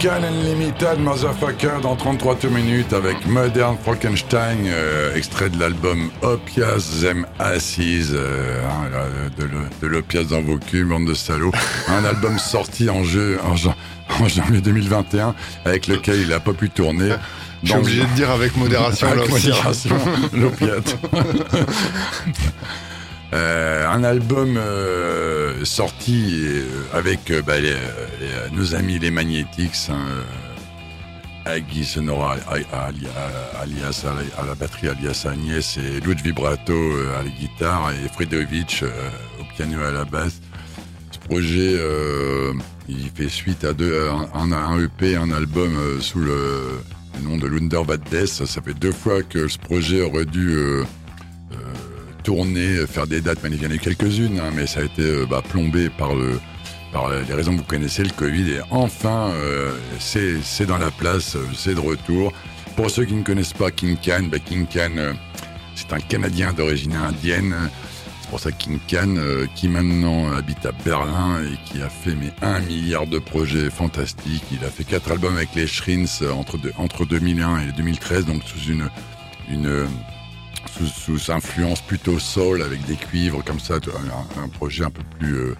Unlimited 0.08 0.98
Motherfucker 1.00 1.80
dans 1.82 1.96
33 1.96 2.36
tours 2.36 2.50
minutes 2.50 2.92
avec 2.92 3.26
Modern 3.26 3.76
Frankenstein, 3.82 4.58
euh, 4.66 5.14
extrait 5.16 5.50
de 5.50 5.58
l'album 5.58 6.10
Opias 6.22 7.00
Them 7.00 7.26
Assis, 7.38 8.06
euh, 8.12 8.60
hein, 8.64 8.88
de, 9.80 9.86
l'opias 9.86 10.24
dans 10.24 10.42
vos 10.42 10.58
culs, 10.58 10.84
bande 10.84 11.06
de 11.06 11.14
salauds. 11.14 11.52
Un 11.88 12.04
album 12.04 12.38
sorti 12.38 12.88
en, 12.88 13.02
jeu, 13.04 13.38
en, 13.44 13.56
jan- 13.56 13.74
en 14.20 14.28
janvier 14.28 14.60
2021 14.60 15.34
avec 15.64 15.86
lequel 15.88 16.20
il 16.22 16.32
a 16.32 16.40
pas 16.40 16.52
pu 16.52 16.70
tourner. 16.70 17.10
Je 17.62 17.68
suis 17.70 17.76
obligé 17.78 18.02
de 18.02 18.14
dire 18.14 18.30
avec 18.30 18.56
modération 18.56 19.08
Avec 19.08 19.30
aussi. 19.32 19.48
modération, 19.48 19.96
l'opiate. 20.34 20.96
Euh, 23.32 23.88
un 23.88 24.04
album 24.04 24.56
euh, 24.56 25.64
sorti 25.64 26.44
euh, 26.44 26.62
avec 26.92 27.30
euh, 27.30 27.42
bah, 27.42 27.58
les- 27.58 27.70
les- 27.70 28.56
nos 28.56 28.74
amis 28.76 28.98
les 29.00 29.10
Magnetics, 29.10 29.88
hein, 29.90 30.06
Agui 31.44 31.84
Sonora 31.84 32.36
alias 32.72 34.04
à 34.38 34.46
la, 34.46 34.54
batterie, 34.54 34.88
alias 34.88 35.26
Agnès, 35.30 35.76
et 35.76 36.00
Lud 36.00 36.20
Vibrato 36.20 36.72
à 37.18 37.22
la 37.22 37.28
guitare, 37.30 37.92
et 37.92 38.08
Fredovic 38.08 38.84
au 39.40 39.44
piano 39.56 39.80
à 39.82 39.90
la 39.92 40.04
basse. 40.04 40.40
Ce 41.12 41.18
projet, 41.20 41.76
il 42.88 43.10
fait 43.14 43.28
suite 43.28 43.64
à 43.64 43.72
deux, 43.74 44.08
un, 44.34 44.50
un 44.52 44.80
EP, 44.82 45.14
un 45.16 45.30
album 45.30 46.00
sous 46.00 46.18
le, 46.18 46.80
nom 47.22 47.36
de 47.36 47.46
Lundervad 47.46 48.00
Death. 48.10 48.44
Ça 48.44 48.60
fait 48.60 48.74
deux 48.74 48.90
fois 48.92 49.22
que 49.22 49.46
ce 49.46 49.58
projet 49.58 50.02
aurait 50.02 50.24
dû 50.26 50.56
tourner, 52.26 52.84
faire 52.88 53.06
des 53.06 53.20
dates, 53.20 53.38
mais 53.44 53.50
il 53.50 53.62
y 53.62 53.66
en 53.66 53.70
a 53.70 53.74
eu 53.74 53.78
quelques-unes, 53.78 54.40
hein, 54.40 54.50
mais 54.52 54.66
ça 54.66 54.80
a 54.80 54.82
été 54.82 55.02
euh, 55.02 55.26
bah, 55.30 55.42
plombé 55.48 55.88
par 55.88 56.12
le 56.16 56.40
par 56.92 57.08
les 57.08 57.32
raisons 57.32 57.52
que 57.52 57.58
vous 57.58 57.64
connaissez, 57.64 58.02
le 58.02 58.10
Covid, 58.10 58.50
et 58.52 58.60
enfin, 58.70 59.30
euh, 59.34 59.70
c'est 60.00 60.66
dans 60.66 60.78
la 60.78 60.90
place, 60.90 61.36
euh, 61.36 61.44
c'est 61.54 61.74
de 61.74 61.80
retour. 61.80 62.32
Pour 62.74 62.90
ceux 62.90 63.04
qui 63.04 63.14
ne 63.14 63.22
connaissent 63.22 63.52
pas 63.52 63.70
King 63.70 63.96
Khan, 64.04 64.24
bah, 64.30 64.38
King 64.40 64.66
euh, 64.76 65.12
c'est 65.76 65.92
un 65.92 66.00
Canadien 66.00 66.52
d'origine 66.52 66.96
indienne. 66.96 67.54
C'est 68.22 68.30
pour 68.30 68.40
ça 68.40 68.50
King 68.50 68.80
euh, 68.94 69.46
qui 69.54 69.68
maintenant 69.68 70.32
habite 70.32 70.66
à 70.66 70.72
Berlin 70.84 71.40
et 71.44 71.56
qui 71.70 71.80
a 71.80 71.88
fait 71.88 72.16
mais 72.20 72.32
un 72.42 72.58
milliard 72.60 73.06
de 73.06 73.20
projets 73.20 73.70
fantastiques. 73.70 74.42
Il 74.50 74.64
a 74.64 74.70
fait 74.70 74.82
quatre 74.84 75.12
albums 75.12 75.36
avec 75.36 75.54
les 75.54 75.68
Shrins 75.68 76.06
euh, 76.22 76.32
entre, 76.32 76.58
deux- 76.58 76.72
entre 76.76 77.04
2001 77.06 77.68
et 77.68 77.72
2013, 77.76 78.24
donc 78.26 78.42
sous 78.42 78.68
une, 78.70 78.88
euh, 79.66 79.86
sous, 80.68 81.30
influence 81.32 81.80
plutôt 81.80 82.18
soul 82.18 82.62
avec 82.62 82.84
des 82.86 82.96
cuivres 82.96 83.42
comme 83.44 83.60
ça, 83.60 83.74
un, 83.74 84.48
projet 84.48 84.84
un 84.84 84.90
peu 84.90 85.02
plus 85.18 85.34
euh, 85.34 85.54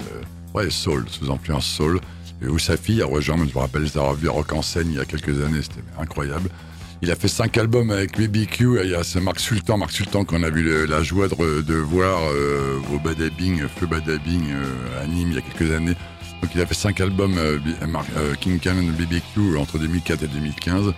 euh, 0.00 0.22
ouais 0.54 0.70
soul, 0.70 1.04
sous 1.08 1.30
influence 1.30 1.66
soul. 1.66 2.00
Et 2.42 2.48
où 2.48 2.58
sa 2.58 2.76
fille 2.76 3.02
a 3.02 3.06
rejoint, 3.06 3.36
je 3.38 3.54
me 3.54 3.58
rappelle 3.58 3.86
avoir 3.94 4.14
vus 4.14 4.28
à 4.28 4.32
Rock 4.32 4.52
en 4.52 4.62
scène 4.62 4.88
il 4.90 4.96
y 4.96 5.00
a 5.00 5.04
quelques 5.04 5.40
années, 5.44 5.62
c'était 5.62 5.84
incroyable. 5.98 6.50
Il 7.02 7.10
a 7.10 7.16
fait 7.16 7.28
cinq 7.28 7.58
albums 7.58 7.90
avec 7.90 8.16
BBQ. 8.16 8.78
et 8.78 8.84
Il 8.84 8.90
y 8.90 8.94
a 8.94 9.02
ce 9.02 9.18
Marc 9.18 9.40
Sultan, 9.40 9.76
Marc 9.76 9.90
Sultan 9.90 10.24
qu'on 10.24 10.44
a 10.44 10.50
vu 10.50 10.62
le- 10.62 10.84
la 10.86 11.02
joie 11.02 11.26
de, 11.28 11.74
voir 11.74 12.20
euh, 12.32 12.78
au 12.92 12.98
Badabing, 13.00 13.66
Feu 13.66 13.86
Badabing 13.86 14.52
euh, 14.52 15.02
à 15.02 15.06
Nîmes 15.06 15.30
il 15.30 15.34
y 15.34 15.38
a 15.38 15.40
quelques 15.40 15.72
années. 15.72 15.94
Donc 16.40 16.52
il 16.54 16.60
a 16.60 16.66
fait 16.66 16.74
cinq 16.74 17.00
albums 17.00 17.34
euh, 17.38 17.58
King 18.40 18.60
Cannon 18.60 18.88
BBQ 18.92 19.56
entre 19.58 19.78
2004 19.78 20.22
et 20.22 20.28
2015. 20.28 20.92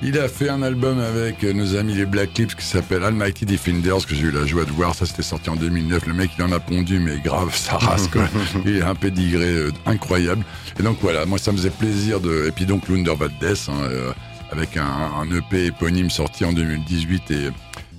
Il 0.00 0.16
a 0.18 0.28
fait 0.28 0.48
un 0.48 0.62
album 0.62 1.00
avec 1.00 1.42
euh, 1.42 1.52
nos 1.52 1.74
amis 1.74 1.94
les 1.94 2.06
Black 2.06 2.38
Lips 2.38 2.54
qui 2.54 2.64
s'appelle 2.64 3.02
Almighty 3.02 3.44
Defenders 3.46 4.06
que 4.06 4.14
j'ai 4.14 4.22
eu 4.26 4.30
la 4.30 4.46
joie 4.46 4.64
de 4.64 4.70
voir. 4.70 4.94
Ça 4.94 5.06
c'était 5.06 5.22
sorti 5.24 5.50
en 5.50 5.56
2009. 5.56 6.06
Le 6.06 6.14
mec 6.14 6.30
il 6.38 6.44
en 6.44 6.52
a 6.52 6.60
pondu 6.60 7.00
mais 7.00 7.18
grave 7.18 7.54
sa 7.56 7.78
race 7.78 8.06
quoi. 8.06 8.28
Il 8.64 8.80
a 8.82 8.90
un 8.90 8.94
pédigré 8.94 9.44
euh, 9.44 9.72
incroyable. 9.86 10.44
Et 10.78 10.84
donc 10.84 10.98
voilà, 11.02 11.26
moi 11.26 11.38
ça 11.38 11.50
me 11.50 11.56
faisait 11.56 11.70
plaisir 11.70 12.20
de. 12.20 12.46
Et 12.46 12.52
puis 12.52 12.64
donc 12.64 12.88
Lundervad 12.88 13.32
Death 13.40 13.68
hein, 13.68 13.80
euh, 13.90 14.12
avec 14.52 14.76
un, 14.76 14.84
un 14.84 15.28
EP 15.36 15.66
éponyme 15.66 16.10
sorti 16.10 16.44
en 16.44 16.52
2018 16.52 17.30
et, 17.32 17.48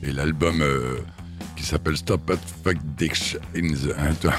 et 0.04 0.12
l'album 0.14 0.62
euh, 0.62 1.00
qui 1.58 1.66
s'appelle 1.66 1.98
Stop 1.98 2.32
at 2.32 2.38
Fuck 2.64 2.78
Dick 2.98 3.38
in 3.58 3.74
the. 3.74 4.20
toi. 4.22 4.34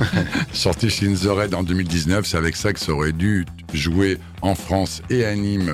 sorti 0.52 0.88
chez 0.88 1.08
In 1.08 1.14
the 1.14 1.26
Red 1.26 1.52
en 1.54 1.64
2019. 1.64 2.24
C'est 2.26 2.36
avec 2.36 2.54
ça 2.54 2.72
que 2.72 2.78
ça 2.78 2.92
aurait 2.92 3.12
dû 3.12 3.44
jouer 3.74 4.18
en 4.40 4.54
France 4.54 5.02
et 5.10 5.24
à 5.24 5.34
Nîmes. 5.34 5.70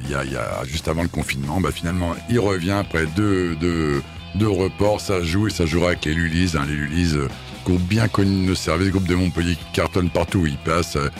Il 0.00 0.10
y, 0.10 0.14
a, 0.14 0.24
y 0.24 0.36
a 0.36 0.64
juste 0.64 0.88
avant 0.88 1.02
le 1.02 1.08
confinement, 1.08 1.60
bah 1.60 1.70
finalement, 1.72 2.14
il 2.28 2.38
revient 2.38 2.72
après 2.72 3.06
deux, 3.16 3.56
deux, 3.56 4.02
deux 4.34 4.48
reports, 4.48 5.00
ça 5.00 5.22
joue 5.22 5.48
et 5.48 5.50
ça 5.50 5.66
jouera 5.66 5.88
avec 5.88 6.04
les. 6.04 6.12
Hein, 6.56 6.64
les 6.66 6.74
Lulis, 6.74 7.12
euh, 7.14 7.28
groupe 7.64 7.82
bien 7.82 8.08
connu 8.08 8.42
de 8.42 8.48
nos 8.48 8.54
services, 8.54 8.90
groupe 8.90 9.06
de 9.06 9.14
Montpellier 9.14 9.56
qui 9.56 9.72
cartonne 9.72 10.10
partout 10.10 10.40
où 10.40 10.46
ils 10.46 10.56
passent, 10.58 10.96
euh, 10.96 11.10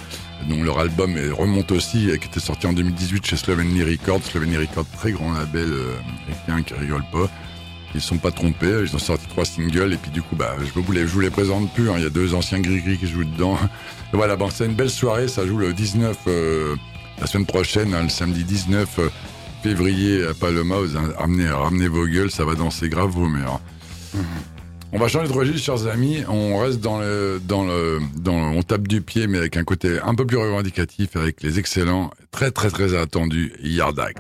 dont 0.49 0.62
leur 0.62 0.79
album 0.79 1.17
remonte 1.37 1.73
aussi, 1.73 2.07
qui 2.21 2.29
était 2.29 2.41
sorti 2.41 2.67
en 2.67 2.73
2018 2.73 3.27
chez 3.27 3.37
Slovenly 3.37 3.83
Records. 3.83 4.23
Slovenly 4.23 4.57
Records, 4.57 4.87
très 4.97 5.12
grand 5.12 5.33
label 5.33 5.69
euh, 5.73 5.97
américain 6.47 6.62
qui 6.62 6.81
rigole 6.81 7.05
pas. 7.12 7.29
Ils 7.95 7.99
ne 7.99 8.03
sont 8.03 8.19
pas 8.19 8.31
trompés, 8.31 8.83
ils 8.85 8.95
ont 8.95 8.99
sorti 8.99 9.27
trois 9.29 9.47
singles 9.47 9.95
et 9.95 9.97
puis 9.97 10.11
du 10.11 10.21
coup 10.21 10.37
bah 10.37 10.55
je 10.62 10.79
vous 10.79 10.93
les, 10.93 11.05
vous 11.05 11.21
les 11.21 11.31
présente 11.31 11.73
plus, 11.73 11.91
hein, 11.91 11.95
il 11.97 12.03
y 12.03 12.07
a 12.07 12.11
deux 12.11 12.35
anciens 12.35 12.61
gris-gris 12.61 12.99
qui 12.99 13.07
jouent 13.07 13.25
dedans. 13.25 13.59
Voilà, 14.12 14.37
bon, 14.37 14.49
c'est 14.49 14.64
une 14.64 14.75
belle 14.75 14.88
soirée, 14.88 15.29
ça 15.29 15.47
joue 15.47 15.59
le 15.59 15.75
19 15.75 16.17
euh, 16.29 16.77
la 17.20 17.26
semaine 17.26 17.46
prochaine, 17.46 17.94
hein, 17.94 18.02
le 18.02 18.09
samedi 18.09 18.44
19 18.44 18.98
euh, 18.98 19.09
février 19.62 20.24
à 20.24 20.35
Paloma, 20.35 20.76
vous 20.76 20.98
ramenez, 21.18 21.48
ramenez 21.48 21.88
vos 21.88 22.07
gueules, 22.07 22.31
ça 22.31 22.44
va 22.44 22.54
danser 22.54 22.88
grave 22.88 23.11
vos 23.11 23.28
mères. 23.28 23.59
On 24.90 24.98
va 24.98 25.09
changer 25.09 25.28
de 25.28 25.33
registre, 25.33 25.61
chers 25.61 25.87
amis. 25.87 26.24
On 26.28 26.59
reste 26.59 26.81
dans 26.81 26.98
le, 26.98 27.40
dans 27.46 27.64
le, 27.64 28.00
dans, 28.16 28.35
on 28.35 28.62
tape 28.62 28.88
du 28.88 29.02
pied, 29.02 29.26
mais 29.26 29.37
avec 29.37 29.57
un 29.59 29.64
côté 29.64 29.98
un 30.02 30.14
peu 30.14 30.24
plus 30.24 30.38
revendicatif, 30.38 31.14
avec 31.16 31.42
les 31.42 31.59
excellents, 31.59 32.11
très 32.31 32.50
très 32.50 32.70
très 32.70 32.94
attendus 32.94 33.52
Yardak. 33.62 34.16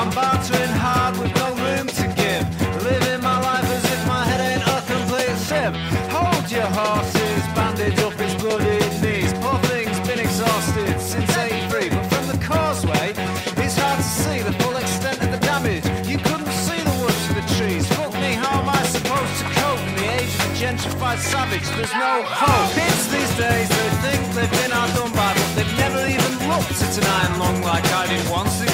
I'm 0.00 0.08
bartering 0.12 0.76
hard 0.80 1.18
with 1.18 1.28
no 1.36 1.52
room 1.60 1.86
to 1.86 2.06
give. 2.16 2.44
Living 2.88 3.20
my 3.20 3.36
life 3.36 3.68
as 3.68 3.84
if 3.84 4.00
my 4.08 4.24
head 4.24 4.40
ain't 4.40 4.64
a 4.64 4.80
complete 4.88 5.36
sieve. 5.36 5.76
Hold 6.08 6.48
your 6.48 6.64
horses, 6.72 7.44
bandage 7.52 8.00
up 8.00 8.16
its 8.16 8.32
bloodied 8.40 8.80
knees. 9.04 9.28
Poor 9.44 9.60
thing's 9.68 10.00
been 10.08 10.18
exhausted 10.18 10.96
since 10.98 11.28
83. 11.36 11.90
But 11.92 12.06
from 12.08 12.26
the 12.32 12.40
causeway, 12.40 13.12
it's 13.60 13.76
hard 13.76 14.00
to 14.00 14.08
see 14.24 14.40
the 14.40 14.56
full 14.64 14.76
extent 14.80 15.20
of 15.20 15.36
the 15.36 15.40
damage. 15.44 15.84
You 16.08 16.16
couldn't 16.16 16.48
see 16.64 16.80
the 16.80 16.96
woods 17.04 17.20
for 17.28 17.34
the 17.36 17.44
trees. 17.60 17.84
Fuck 17.92 18.16
me, 18.24 18.40
how 18.40 18.56
am 18.56 18.72
I 18.72 18.80
supposed 18.88 19.36
to 19.36 19.46
cope 19.52 19.84
in 19.84 19.94
the 20.00 20.08
age 20.16 20.32
of 20.32 20.40
the 20.48 20.52
gentrified 20.64 21.20
savage? 21.20 21.68
There's 21.76 21.92
no 21.92 22.24
hope. 22.24 22.72
Kids 22.72 23.04
these 23.12 23.32
days, 23.36 23.68
they 23.68 23.90
think 24.00 24.20
they've 24.32 24.56
been 24.64 24.72
outdone 24.72 25.12
by, 25.12 25.36
but 25.36 25.50
they've 25.60 25.76
never 25.76 26.08
even 26.08 26.32
looked 26.48 26.72
at 26.72 26.96
an 26.96 27.04
iron 27.04 27.36
lung 27.36 27.60
like 27.60 27.84
I 27.92 28.08
did 28.08 28.24
once. 28.32 28.69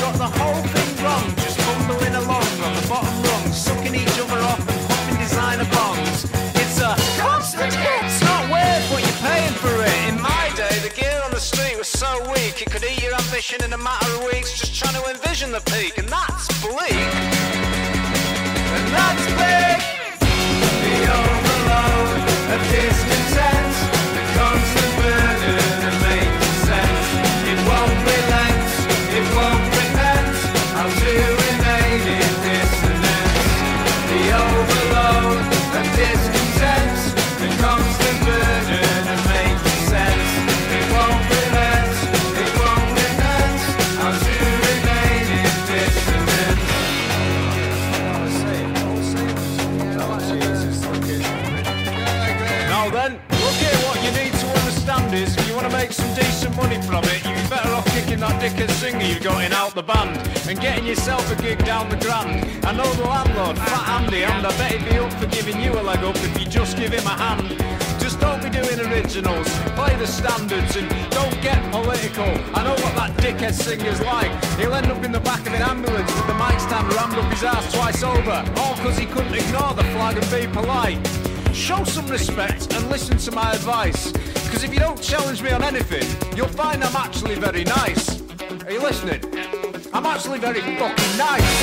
Ambition 13.37 13.63
in 13.65 13.73
a 13.75 13.77
matter 13.77 14.11
of 14.17 14.25
weeks, 14.33 14.59
just 14.59 14.75
trying 14.75 14.95
to 14.95 15.11
envision 15.11 15.53
the 15.53 15.61
peak, 15.73 15.99
and 15.99 16.09
that's 16.09 16.49
bleak. 16.63 17.13
And 18.77 18.87
that's 18.97 19.27
big. 19.37 19.79
The 20.81 20.97
overload 21.21 22.17
of 22.55 22.61
discontent, 22.73 23.26
dickhead 58.49 58.71
singer 58.71 59.05
you 59.05 59.19
got 59.19 59.43
in 59.43 59.53
out 59.53 59.75
the 59.75 59.83
band 59.83 60.17
and 60.49 60.61
getting 60.61 60.87
yourself 60.87 61.21
a 61.33 61.43
gig 61.43 61.59
down 61.65 61.89
the 61.89 61.97
grand. 61.97 62.47
I 62.65 62.71
know 62.71 62.89
the 62.95 63.03
landlord, 63.03 63.59
Fat 63.59 64.01
Andy, 64.01 64.23
and 64.23 64.47
I 64.47 64.51
bet 64.57 64.71
he'd 64.71 64.89
be 64.89 64.99
up 64.99 65.13
for 65.15 65.27
giving 65.27 65.61
you 65.61 65.73
a 65.73 65.83
leg 65.83 65.99
up 66.05 66.15
if 66.15 66.39
you 66.39 66.47
just 66.47 66.77
give 66.77 66.93
him 66.93 67.05
a 67.07 67.17
hand. 67.25 67.49
Just 67.99 68.21
don't 68.21 68.41
be 68.41 68.49
doing 68.49 68.79
originals, 68.79 69.49
play 69.75 69.97
the 69.97 70.07
standards 70.07 70.77
and 70.77 70.89
don't 71.11 71.35
get 71.43 71.59
political. 71.73 72.31
I 72.55 72.63
know 72.63 72.77
what 72.85 72.95
that 72.95 73.17
dickhead 73.17 73.53
singer's 73.53 74.01
like. 74.03 74.31
He'll 74.61 74.75
end 74.75 74.93
up 74.93 75.03
in 75.03 75.11
the 75.11 75.21
back 75.21 75.41
of 75.41 75.53
an 75.53 75.63
ambulance 75.63 76.13
with 76.15 76.27
the 76.29 76.35
mic 76.35 76.61
stand 76.61 76.93
rammed 76.95 77.19
up 77.19 77.29
his 77.33 77.43
ass 77.43 77.73
twice 77.75 78.05
over, 78.05 78.45
all 78.59 78.77
because 78.77 78.97
he 78.97 79.07
couldn't 79.07 79.35
ignore 79.35 79.75
the 79.75 79.85
flag 79.95 80.19
and 80.19 80.31
be 80.31 80.47
polite. 80.53 81.05
Show 81.53 81.83
some 81.83 82.07
respect 82.07 82.73
and 82.75 82.89
listen 82.91 83.19
to 83.19 83.33
my 83.33 83.51
advice. 83.53 84.13
Because 84.13 84.63
if 84.63 84.73
you 84.73 84.79
don't 84.79 85.03
challenge 85.03 85.43
me 85.43 85.51
on 85.51 85.65
anything, 85.65 86.07
you'll 86.37 86.47
find 86.47 86.85
I'm 86.85 86.95
actually 86.95 87.35
very 87.35 87.65
nice. 87.65 88.16
Are 88.67 88.73
you 88.73 88.81
listening? 88.81 89.21
I'm 89.93 90.07
actually 90.07 90.41
very 90.41 90.61
fucking 90.61 91.17
nice. 91.17 91.57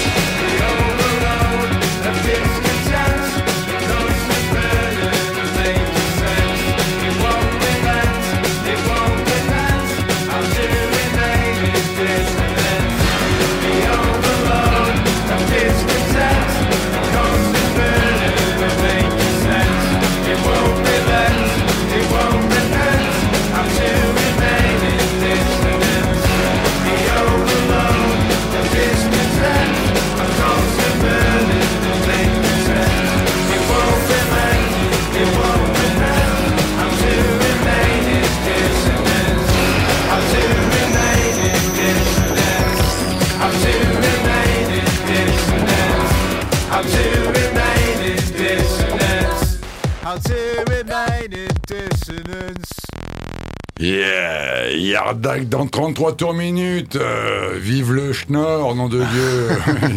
Yeah, 53.87 54.71
Yardak 54.77 55.49
dans 55.49 55.67
33 55.67 56.15
tours 56.15 56.33
minutes. 56.33 56.95
euh, 56.95 57.57
vive 57.59 57.91
le 57.91 58.13
schnorr, 58.13 58.73
nom 58.75 58.87
de 58.87 58.99
Dieu. 58.99 59.49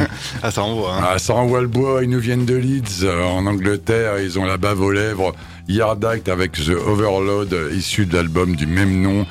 Ah, 0.42 0.51
ça 0.51 0.62
envoie, 0.64 0.92
hein. 0.96 1.05
Ah, 1.09 1.18
ça 1.20 1.35
envoie 1.35 1.61
le 1.61 1.68
bois, 1.68 2.03
ils 2.03 2.11
nous 2.11 2.18
viennent 2.18 2.44
de 2.44 2.57
Leeds, 2.57 3.05
euh, 3.05 3.22
en 3.22 3.46
Angleterre, 3.46 4.18
ils 4.18 4.40
ont 4.40 4.44
la 4.44 4.57
bave 4.57 4.81
aux 4.81 4.90
lèvres. 4.90 5.33
Yard 5.68 6.05
Act 6.05 6.29
avec 6.29 6.53
The 6.53 6.70
Overload, 6.70 7.57
issu 7.77 8.07
de 8.07 8.14
l'album 8.16 8.57
du 8.57 8.66
même 8.66 9.01
nom, 9.01 9.25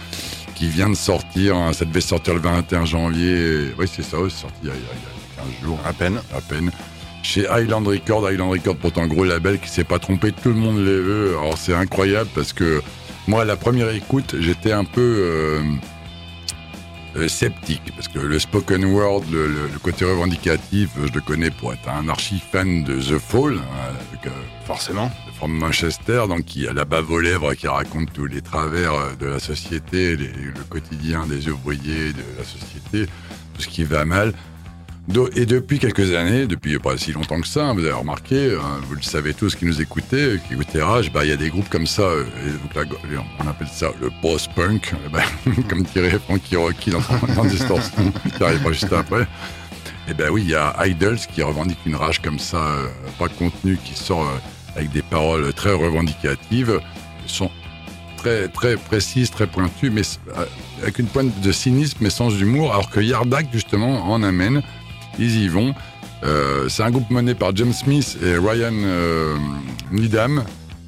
qui 0.55 0.69
vient 0.69 0.89
de 0.89 0.95
sortir. 0.95 1.57
hein. 1.57 1.73
Ça 1.73 1.83
devait 1.83 1.99
sortir 1.99 2.33
le 2.35 2.39
21 2.39 2.85
janvier. 2.85 3.73
Oui, 3.77 3.87
c'est 3.93 4.03
ça, 4.03 4.17
c'est 4.29 4.41
sorti 4.41 4.55
il 4.63 4.69
y, 4.69 4.71
a, 4.71 4.73
il 4.73 4.79
y 4.79 4.85
a- 4.85 4.93
il 4.93 5.49
y 5.49 5.49
a 5.51 5.53
15 5.59 5.65
jours. 5.67 5.79
À 5.85 5.91
peine. 5.91 6.21
À 6.33 6.39
peine. 6.39 6.71
Chez 7.23 7.45
Highland 7.49 7.83
Records, 7.85 8.25
Highland 8.25 8.51
Records, 8.51 8.77
pourtant 8.77 9.05
gros 9.05 9.25
label 9.25 9.59
qui 9.59 9.67
s'est 9.67 9.83
pas 9.83 9.99
trompé, 9.99 10.31
tout 10.31 10.47
le 10.49 10.55
monde 10.55 10.77
les 10.77 10.97
veut. 11.01 11.31
Alors 11.37 11.57
c'est 11.57 11.73
incroyable 11.73 12.29
parce 12.33 12.53
que 12.53 12.81
moi, 13.27 13.41
à 13.41 13.45
la 13.45 13.55
première 13.55 13.89
écoute, 13.89 14.35
j'étais 14.39 14.71
un 14.71 14.83
peu 14.85 15.01
euh, 15.01 15.61
euh, 17.17 17.27
sceptique 17.27 17.91
parce 17.95 18.07
que 18.07 18.19
le 18.19 18.37
spoken 18.39 18.85
word, 18.85 19.23
le, 19.31 19.47
le- 19.47 19.67
le 19.71 19.79
côté 19.79 20.05
revendicatif, 20.05 20.89
je 21.03 21.11
le 21.13 21.21
connais 21.21 21.49
pour 21.51 21.73
être 21.73 21.87
un 21.89 22.07
archi 22.09 22.39
fan 22.51 22.83
de 22.83 22.95
The 22.99 23.17
Fall, 23.19 23.55
hein, 23.57 23.93
avec, 24.11 24.27
euh, 24.27 24.29
Forcément. 24.65 25.11
from 25.37 25.51
Manchester, 25.51 26.23
donc 26.29 26.45
qui 26.45 26.67
a 26.67 26.73
la 26.73 26.85
bave 26.85 27.09
aux 27.11 27.19
lèvres, 27.19 27.53
qui 27.55 27.67
raconte 27.67 28.11
tous 28.13 28.25
les 28.25 28.41
travers 28.41 28.93
de 29.19 29.25
la 29.27 29.39
société, 29.39 30.15
les- 30.15 30.27
le 30.27 30.63
quotidien 30.69 31.25
des 31.25 31.49
ouvriers 31.49 32.13
de 32.13 32.23
la 32.37 32.43
société, 32.43 33.05
tout 33.53 33.61
ce 33.61 33.67
qui 33.67 33.83
va 33.83 34.05
mal. 34.05 34.33
Et 35.35 35.45
depuis 35.45 35.77
quelques 35.77 36.13
années, 36.15 36.47
depuis 36.47 36.79
pas 36.79 36.97
si 36.97 37.13
longtemps 37.13 37.39
que 37.39 37.47
ça, 37.47 37.67
hein, 37.67 37.73
vous 37.73 37.81
avez 37.81 37.91
remarqué, 37.91 38.55
hein, 38.55 38.81
vous 38.87 38.95
le 38.95 39.03
savez 39.03 39.35
tous 39.35 39.55
qui 39.55 39.65
nous 39.65 39.79
écoutez, 39.79 40.23
euh, 40.23 40.37
qui 40.37 40.55
écoutez 40.55 40.81
Rage, 40.81 41.11
bah, 41.11 41.23
il 41.23 41.29
y 41.29 41.31
a 41.31 41.37
des 41.37 41.49
groupes 41.49 41.69
comme 41.69 41.85
ça, 41.85 42.01
euh, 42.01 42.25
on 43.39 43.47
appelle 43.47 43.67
ça 43.67 43.91
le 44.01 44.09
post-punk, 44.21 44.93
euh, 45.05 45.09
bah, 45.09 45.21
comme 45.69 45.83
dirait 45.83 46.17
Frankie 46.17 46.55
Rocky 46.55 46.89
dans, 46.89 47.01
dans 47.35 47.45
Distortion, 47.45 48.11
qui 48.37 48.43
arrivera 48.43 48.71
juste 48.71 48.91
après. 48.91 49.27
Et 50.09 50.13
ben 50.15 50.29
oui, 50.31 50.41
il 50.43 50.49
y 50.49 50.55
a 50.55 50.75
Idols 50.85 51.19
qui 51.33 51.41
revendique 51.43 51.79
une 51.85 51.95
rage 51.95 52.19
comme 52.21 52.39
ça, 52.39 52.57
euh, 52.57 52.87
pas 53.19 53.29
contenu, 53.29 53.77
qui 53.77 53.93
sort 53.93 54.27
avec 54.75 54.91
des 54.91 55.03
paroles 55.03 55.53
très 55.53 55.73
revendicatives, 55.73 56.79
sont 57.27 57.51
très 58.17 58.47
très 58.47 58.75
précises, 58.75 59.29
très 59.29 59.47
pointues, 59.47 59.91
mais 59.91 60.01
avec 60.81 60.97
une 60.99 61.07
pointe 61.07 61.39
de 61.41 61.51
cynisme 61.51 62.03
et 62.05 62.09
sens 62.09 62.33
d'humour, 62.33 62.73
alors 62.73 62.89
que 62.89 62.99
Yardak 62.99 63.47
justement 63.53 64.11
en 64.11 64.23
amène. 64.23 64.63
Ils 65.19 65.43
y 65.43 65.47
vont. 65.47 65.73
Euh, 66.23 66.69
c'est 66.69 66.83
un 66.83 66.91
groupe 66.91 67.09
mené 67.11 67.35
par 67.35 67.55
James 67.55 67.73
Smith 67.73 68.17
et 68.23 68.37
Ryan 68.37 68.73
euh, 68.73 69.35
Needham. 69.91 70.43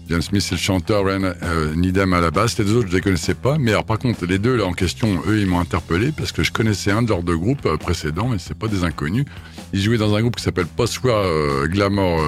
James 0.09 0.21
Smith, 0.21 0.41
c'est 0.41 0.55
le 0.55 0.61
chanteur, 0.61 1.03
Ryan 1.05 1.33
euh, 1.43 1.75
Needham 1.75 2.13
à 2.13 2.21
la 2.21 2.31
basse. 2.31 2.57
Les 2.57 2.63
deux 2.63 2.77
autres, 2.77 2.87
je 2.89 2.95
les 2.95 3.01
connaissais 3.01 3.33
pas. 3.33 3.57
Mais 3.59 3.71
alors, 3.71 3.83
par 3.83 3.99
contre, 3.99 4.25
les 4.25 4.39
deux 4.39 4.55
là 4.55 4.65
en 4.65 4.71
question, 4.71 5.21
eux, 5.27 5.39
ils 5.39 5.47
m'ont 5.47 5.59
interpellé 5.59 6.13
parce 6.15 6.31
que 6.31 6.43
je 6.43 6.51
connaissais 6.53 6.91
un 6.91 7.01
de 7.01 7.09
leurs 7.09 7.23
deux 7.23 7.37
groupes 7.37 7.65
euh, 7.65 7.75
précédents 7.75 8.33
et 8.33 8.39
c'est 8.39 8.57
pas 8.57 8.69
des 8.69 8.85
inconnus. 8.85 9.25
Ils 9.73 9.81
jouaient 9.81 9.97
dans 9.97 10.15
un 10.15 10.21
groupe 10.21 10.37
qui 10.37 10.43
s'appelle 10.43 10.67
Post-War 10.67 11.23
euh, 11.25 11.67
Glamour 11.67 12.21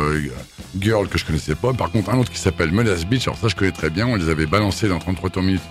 Girl 0.77 1.07
que 1.07 1.17
je 1.17 1.25
connaissais 1.25 1.55
pas. 1.55 1.71
Par 1.71 1.89
contre, 1.91 2.09
un 2.09 2.17
autre 2.17 2.31
qui 2.31 2.39
s'appelle 2.39 2.71
Menace 2.71 3.05
Beach. 3.05 3.27
Alors 3.27 3.38
ça, 3.38 3.47
je 3.47 3.55
connais 3.55 3.71
très 3.71 3.89
bien. 3.89 4.07
On 4.07 4.15
les 4.15 4.27
avait 4.27 4.45
balancés 4.45 4.89
dans 4.89 4.99
33 4.99 5.29
tours 5.29 5.43
minutes 5.43 5.62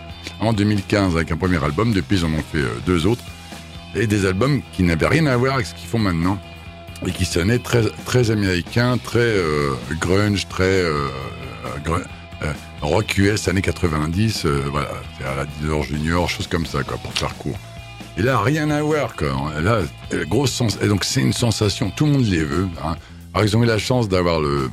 en 0.41 0.55
2015 0.55 1.15
avec 1.15 1.31
un 1.31 1.37
premier 1.37 1.63
album. 1.63 1.93
Depuis, 1.93 2.17
ils 2.17 2.25
en 2.25 2.33
ont 2.33 2.43
fait 2.53 2.65
deux 2.87 3.07
autres 3.07 3.23
et 3.99 4.07
des 4.07 4.27
albums 4.27 4.63
qui 4.73 4.83
n'avaient 4.83 5.07
rien 5.07 5.27
à 5.27 5.37
voir 5.37 5.55
avec 5.55 5.67
ce 5.67 5.75
qu'ils 5.75 5.89
font 5.89 5.99
maintenant 5.99 6.39
et 7.07 7.11
qui 7.11 7.25
sonnaient 7.25 7.59
très 7.59 7.83
très 8.05 8.31
américains, 8.31 8.99
très 8.99 9.19
euh, 9.21 9.71
grunge, 10.01 10.49
très 10.49 10.65
euh, 10.65 11.09
euh, 12.43 12.53
rock 12.83 13.19
US 13.19 13.49
années 13.49 13.63
90, 13.63 14.45
euh, 14.45 14.63
voilà, 14.71 14.89
à 15.27 15.37
la 15.37 15.45
Deezer 15.47 15.83
Junior, 15.83 16.29
choses 16.29 16.47
comme 16.47 16.67
ça 16.67 16.83
quoi, 16.83 16.97
pour 16.99 17.13
faire 17.13 17.35
court. 17.37 17.59
Et 18.17 18.23
là, 18.23 18.41
rien 18.41 18.71
à 18.71 18.83
voir 18.83 19.15
quoi. 19.15 19.29
Là, 19.61 19.81
grosse 20.29 20.53
sens. 20.53 20.79
Et 20.83 20.89
donc 20.89 21.05
c'est 21.05 21.21
une 21.21 21.33
sensation, 21.33 21.91
tout 21.91 22.07
le 22.07 22.13
monde 22.13 22.27
les 22.27 22.45
veut. 22.45 22.69
Hein. 22.85 22.97
Alors 23.35 23.47
ils 23.47 23.57
ont 23.57 23.63
eu 23.63 23.67
la 23.67 23.79
chance 23.79 24.09
d'avoir 24.09 24.41
le, 24.41 24.71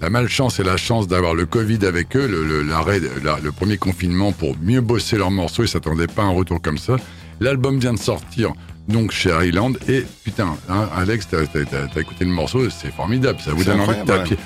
la 0.00 0.10
malchance 0.10 0.60
et 0.60 0.64
la 0.64 0.76
chance 0.76 1.08
d'avoir 1.08 1.34
le 1.34 1.46
Covid 1.46 1.86
avec 1.86 2.16
eux, 2.16 2.26
le, 2.26 2.44
le, 2.44 2.62
le 2.62 3.52
premier 3.52 3.78
confinement 3.78 4.32
pour 4.32 4.56
mieux 4.60 4.80
bosser 4.82 5.16
leurs 5.16 5.30
morceaux. 5.30 5.62
Ils 5.62 5.68
s'attendaient 5.68 6.06
pas 6.06 6.22
à 6.22 6.26
un 6.26 6.32
retour 6.32 6.60
comme 6.60 6.78
ça. 6.78 6.96
L'album 7.40 7.78
vient 7.78 7.94
de 7.94 7.98
sortir 7.98 8.52
donc 8.88 9.12
chez 9.12 9.32
Highland 9.32 9.72
et 9.88 10.04
putain, 10.24 10.56
hein, 10.68 10.88
Alex, 10.96 11.28
t'as, 11.30 12.00
écouté 12.00 12.24
le 12.24 12.30
morceau, 12.30 12.68
c'est 12.70 12.92
formidable. 12.92 13.38
Ça 13.44 13.52
vous 13.52 13.64
donne 13.64 13.80
envie 13.80 13.98
de 14.00 14.04
taper. 14.04 14.36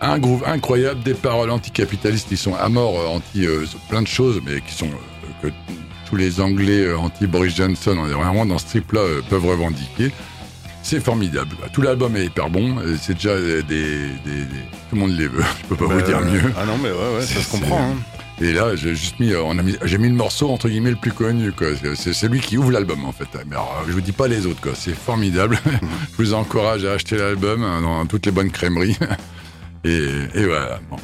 Un 0.00 0.18
groove 0.18 0.42
incroyable, 0.46 1.02
des 1.04 1.14
paroles 1.14 1.50
anticapitalistes 1.50 2.28
qui 2.28 2.36
sont 2.36 2.54
à 2.56 2.68
mort, 2.68 2.98
euh, 2.98 3.06
anti 3.16 3.46
euh, 3.46 3.64
plein 3.88 4.02
de 4.02 4.06
choses, 4.08 4.40
mais 4.44 4.60
qui 4.60 4.74
sont 4.74 4.86
euh, 4.88 5.48
que 5.48 5.52
tous 6.08 6.16
les 6.16 6.40
Anglais 6.40 6.86
euh, 6.86 6.98
anti 6.98 7.26
Boris 7.28 7.54
Johnson, 7.54 7.96
on 7.98 8.08
est 8.08 8.12
vraiment 8.12 8.44
dans 8.44 8.58
ce 8.58 8.66
trip-là, 8.66 9.00
peuvent 9.30 9.46
revendiquer. 9.46 10.10
C'est 10.84 10.98
formidable. 10.98 11.50
Tout 11.72 11.82
l'album 11.82 12.16
est 12.16 12.24
hyper 12.26 12.50
bon. 12.50 12.76
C'est 13.00 13.14
déjà 13.14 13.36
des, 13.38 13.62
des- 13.62 14.08
des- 14.24 14.44
tout 14.90 14.96
le 14.96 14.98
monde 14.98 15.12
les 15.16 15.28
veut. 15.28 15.44
Je 15.62 15.66
peux 15.68 15.76
pas 15.76 15.86
Bah, 15.86 15.94
vous 16.00 16.02
dire 16.06 16.20
mieux. 16.20 16.52
Ah 16.58 16.64
non, 16.66 16.76
mais 16.82 16.90
ouais, 16.90 17.18
ouais, 17.18 17.24
ça 17.24 17.40
se 17.40 17.50
comprend. 17.52 17.80
hein. 17.92 17.96
Et 18.42 18.52
là, 18.52 18.74
j'ai 18.74 18.94
juste 18.96 19.20
mis, 19.20 19.30
euh, 19.32 19.40
on 19.44 19.56
a 19.56 19.62
mis, 19.62 19.76
j'ai 19.84 19.98
mis 19.98 20.08
le 20.08 20.14
morceau 20.14 20.50
entre 20.50 20.68
guillemets 20.68 20.90
le 20.90 20.96
plus 20.96 21.12
connu. 21.12 21.52
quoi. 21.52 21.68
C'est- 21.94 22.12
celui 22.12 22.40
qui 22.40 22.58
ouvre 22.58 22.72
l'album 22.72 23.04
en 23.04 23.12
fait. 23.12 23.28
Mais 23.46 23.54
alors, 23.54 23.84
je 23.86 23.92
vous 23.92 24.00
dis 24.00 24.10
pas 24.10 24.26
les 24.26 24.46
autres. 24.46 24.60
quoi. 24.60 24.72
C'est 24.74 24.94
formidable. 24.96 25.58
je 26.12 26.16
vous 26.22 26.34
encourage 26.34 26.84
à 26.84 26.92
acheter 26.94 27.16
l'album 27.16 27.62
hein, 27.62 27.80
dans 27.80 28.04
toutes 28.06 28.26
les 28.26 28.32
bonnes 28.32 28.50
crèmeries. 28.50 28.98
et, 29.84 30.08
et 30.34 30.44
voilà. 30.44 30.80
bon. 30.90 30.96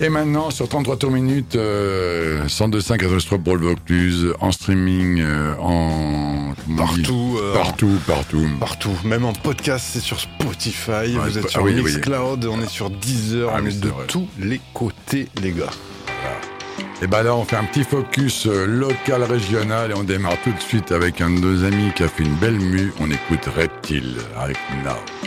Et 0.00 0.08
maintenant, 0.10 0.50
sur 0.50 0.68
33 0.68 0.96
tours 0.96 1.10
minutes, 1.10 1.56
euh, 1.56 2.46
102.5 2.46 3.04
à 3.04 3.38
pour 3.38 3.56
le 3.56 3.66
Vaucluse, 3.66 4.32
en 4.40 4.52
streaming, 4.52 5.20
euh, 5.20 5.56
en 5.58 6.54
Partout, 6.76 7.36
euh, 7.42 7.52
partout, 7.54 7.98
partout. 8.06 8.48
Partout, 8.60 8.96
même 9.04 9.24
en 9.24 9.32
podcast, 9.32 9.84
c'est 9.92 10.00
sur 10.00 10.20
Spotify, 10.20 11.16
vous 11.16 11.38
êtes 11.38 11.46
ah 11.46 11.50
sur 11.50 11.62
oui. 11.64 11.74
Mixcloud, 11.74 12.44
on 12.46 12.62
est 12.62 12.68
sur 12.68 12.90
Deezer, 12.90 13.50
Ah 13.52 13.58
on 13.60 13.66
est 13.66 13.80
de 13.80 13.88
vrai. 13.88 14.04
tous 14.06 14.28
les 14.38 14.60
côtés, 14.72 15.28
les 15.42 15.50
gars. 15.50 15.70
Et 17.00 17.06
ben 17.06 17.22
là, 17.22 17.34
on 17.34 17.44
fait 17.44 17.56
un 17.56 17.64
petit 17.64 17.84
focus 17.84 18.46
euh, 18.46 18.66
local, 18.66 19.22
régional, 19.22 19.92
et 19.92 19.94
on 19.94 20.02
démarre 20.02 20.36
tout 20.42 20.52
de 20.52 20.60
suite 20.60 20.90
avec 20.90 21.20
un 21.20 21.30
de 21.30 21.38
nos 21.38 21.64
amis 21.64 21.92
qui 21.94 22.02
a 22.02 22.08
fait 22.08 22.24
une 22.24 22.34
belle 22.34 22.58
mue. 22.58 22.92
On 22.98 23.08
écoute 23.08 23.46
Reptile 23.54 24.16
avec 24.36 24.56
Now. 24.84 25.17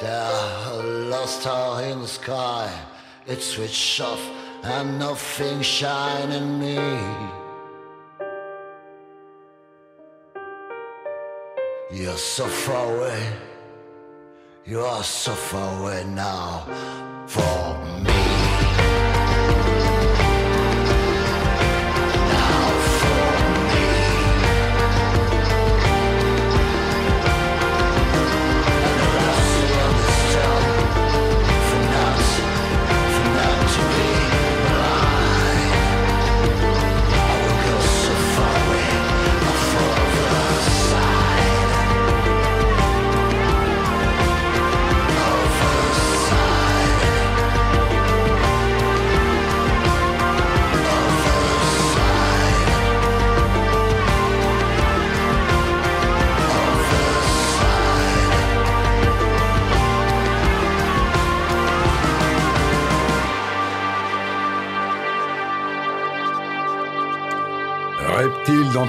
There, 0.00 0.82
lost 1.10 1.40
star 1.40 1.82
in 1.82 2.02
the 2.02 2.06
sky, 2.06 2.72
it's 3.26 3.46
switched 3.46 4.00
off 4.00 4.20
and 4.62 4.96
nothing 4.96 5.60
shining 5.60 6.60
me. 6.60 6.76
You're 11.90 12.16
so 12.16 12.46
far 12.46 12.96
away, 12.96 13.32
you 14.64 14.82
are 14.82 15.02
so 15.02 15.32
far 15.32 15.80
away 15.80 16.04
now 16.04 16.64
from 17.26 18.04
me. 18.04 18.27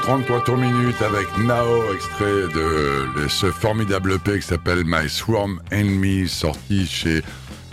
33 0.09 0.43
tours 0.43 0.57
minutes 0.57 0.99
avec 1.03 1.27
Nao, 1.37 1.93
extrait 1.93 2.47
de, 2.55 3.27
ce 3.27 3.51
formidable 3.51 4.13
EP 4.13 4.39
qui 4.39 4.47
s'appelle 4.47 4.81
My 4.83 5.07
Swarm 5.07 5.61
Enemy, 5.71 6.27
sorti 6.27 6.87
chez 6.87 7.21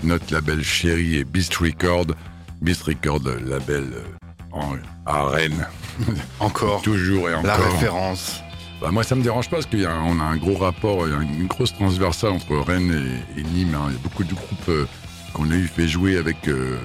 notre 0.04 0.34
label 0.34 0.62
chéri 0.62 1.16
et 1.16 1.24
Beast 1.24 1.54
Record. 1.56 2.08
Beast 2.60 2.82
Record, 2.82 3.22
label 3.42 3.84
euh, 3.94 4.02
en, 4.52 4.74
à 5.06 5.28
Rennes. 5.28 5.66
Encore. 6.40 6.82
Toujours 6.82 7.30
et 7.30 7.34
encore. 7.34 7.46
La 7.46 7.56
référence. 7.56 8.42
Bah, 8.82 8.90
moi, 8.90 9.02
ça 9.02 9.14
me 9.14 9.22
dérange 9.22 9.48
pas 9.48 9.56
parce 9.56 9.66
qu'on 9.66 10.20
a, 10.20 10.22
a 10.22 10.26
un 10.26 10.36
gros 10.36 10.56
rapport, 10.58 11.06
une 11.06 11.46
grosse 11.46 11.72
transversale 11.72 12.32
entre 12.32 12.54
Rennes 12.54 13.24
et, 13.36 13.40
et 13.40 13.44
Nîmes. 13.44 13.74
hein. 13.74 13.86
Il 13.88 13.94
y 13.94 13.96
a 13.96 14.02
beaucoup 14.02 14.24
de 14.24 14.34
groupes 14.34 14.68
euh, 14.68 14.86
qu'on 15.32 15.50
a 15.50 15.54
eu 15.54 15.68
fait 15.68 15.88
jouer 15.88 16.18
avec 16.18 16.48
euh, 16.48 16.76